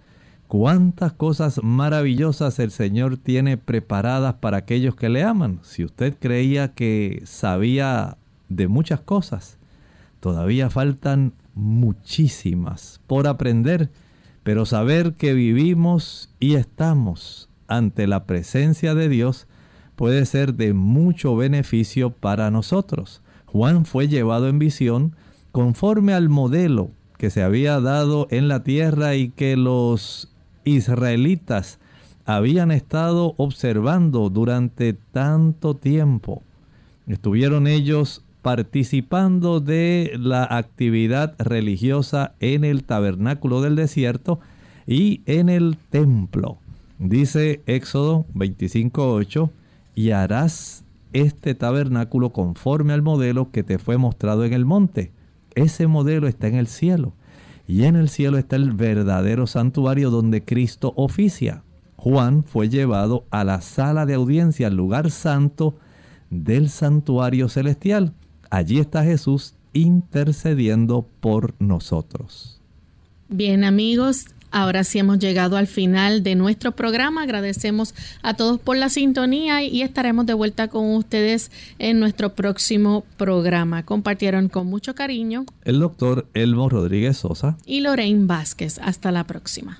[0.53, 5.59] cuántas cosas maravillosas el Señor tiene preparadas para aquellos que le aman.
[5.63, 8.17] Si usted creía que sabía
[8.49, 9.57] de muchas cosas,
[10.19, 13.89] todavía faltan muchísimas por aprender,
[14.43, 19.47] pero saber que vivimos y estamos ante la presencia de Dios
[19.95, 23.21] puede ser de mucho beneficio para nosotros.
[23.45, 25.15] Juan fue llevado en visión
[25.51, 30.29] conforme al modelo que se había dado en la tierra y que los
[30.65, 31.79] israelitas
[32.25, 36.41] habían estado observando durante tanto tiempo.
[37.07, 44.39] Estuvieron ellos participando de la actividad religiosa en el tabernáculo del desierto
[44.85, 46.57] y en el templo.
[46.99, 49.49] Dice Éxodo 25.8,
[49.95, 50.83] y harás
[51.13, 55.11] este tabernáculo conforme al modelo que te fue mostrado en el monte.
[55.55, 57.13] Ese modelo está en el cielo
[57.67, 61.63] y en el cielo está el verdadero santuario donde Cristo oficia.
[61.95, 65.75] Juan fue llevado a la sala de audiencia, al lugar santo
[66.29, 68.13] del santuario celestial.
[68.49, 72.61] Allí está Jesús intercediendo por nosotros.
[73.29, 77.23] Bien amigos, Ahora sí hemos llegado al final de nuestro programa.
[77.23, 81.49] Agradecemos a todos por la sintonía y estaremos de vuelta con ustedes
[81.79, 83.83] en nuestro próximo programa.
[83.83, 88.77] Compartieron con mucho cariño el doctor Elmo Rodríguez Sosa y Lorraine Vázquez.
[88.77, 89.79] Hasta la próxima.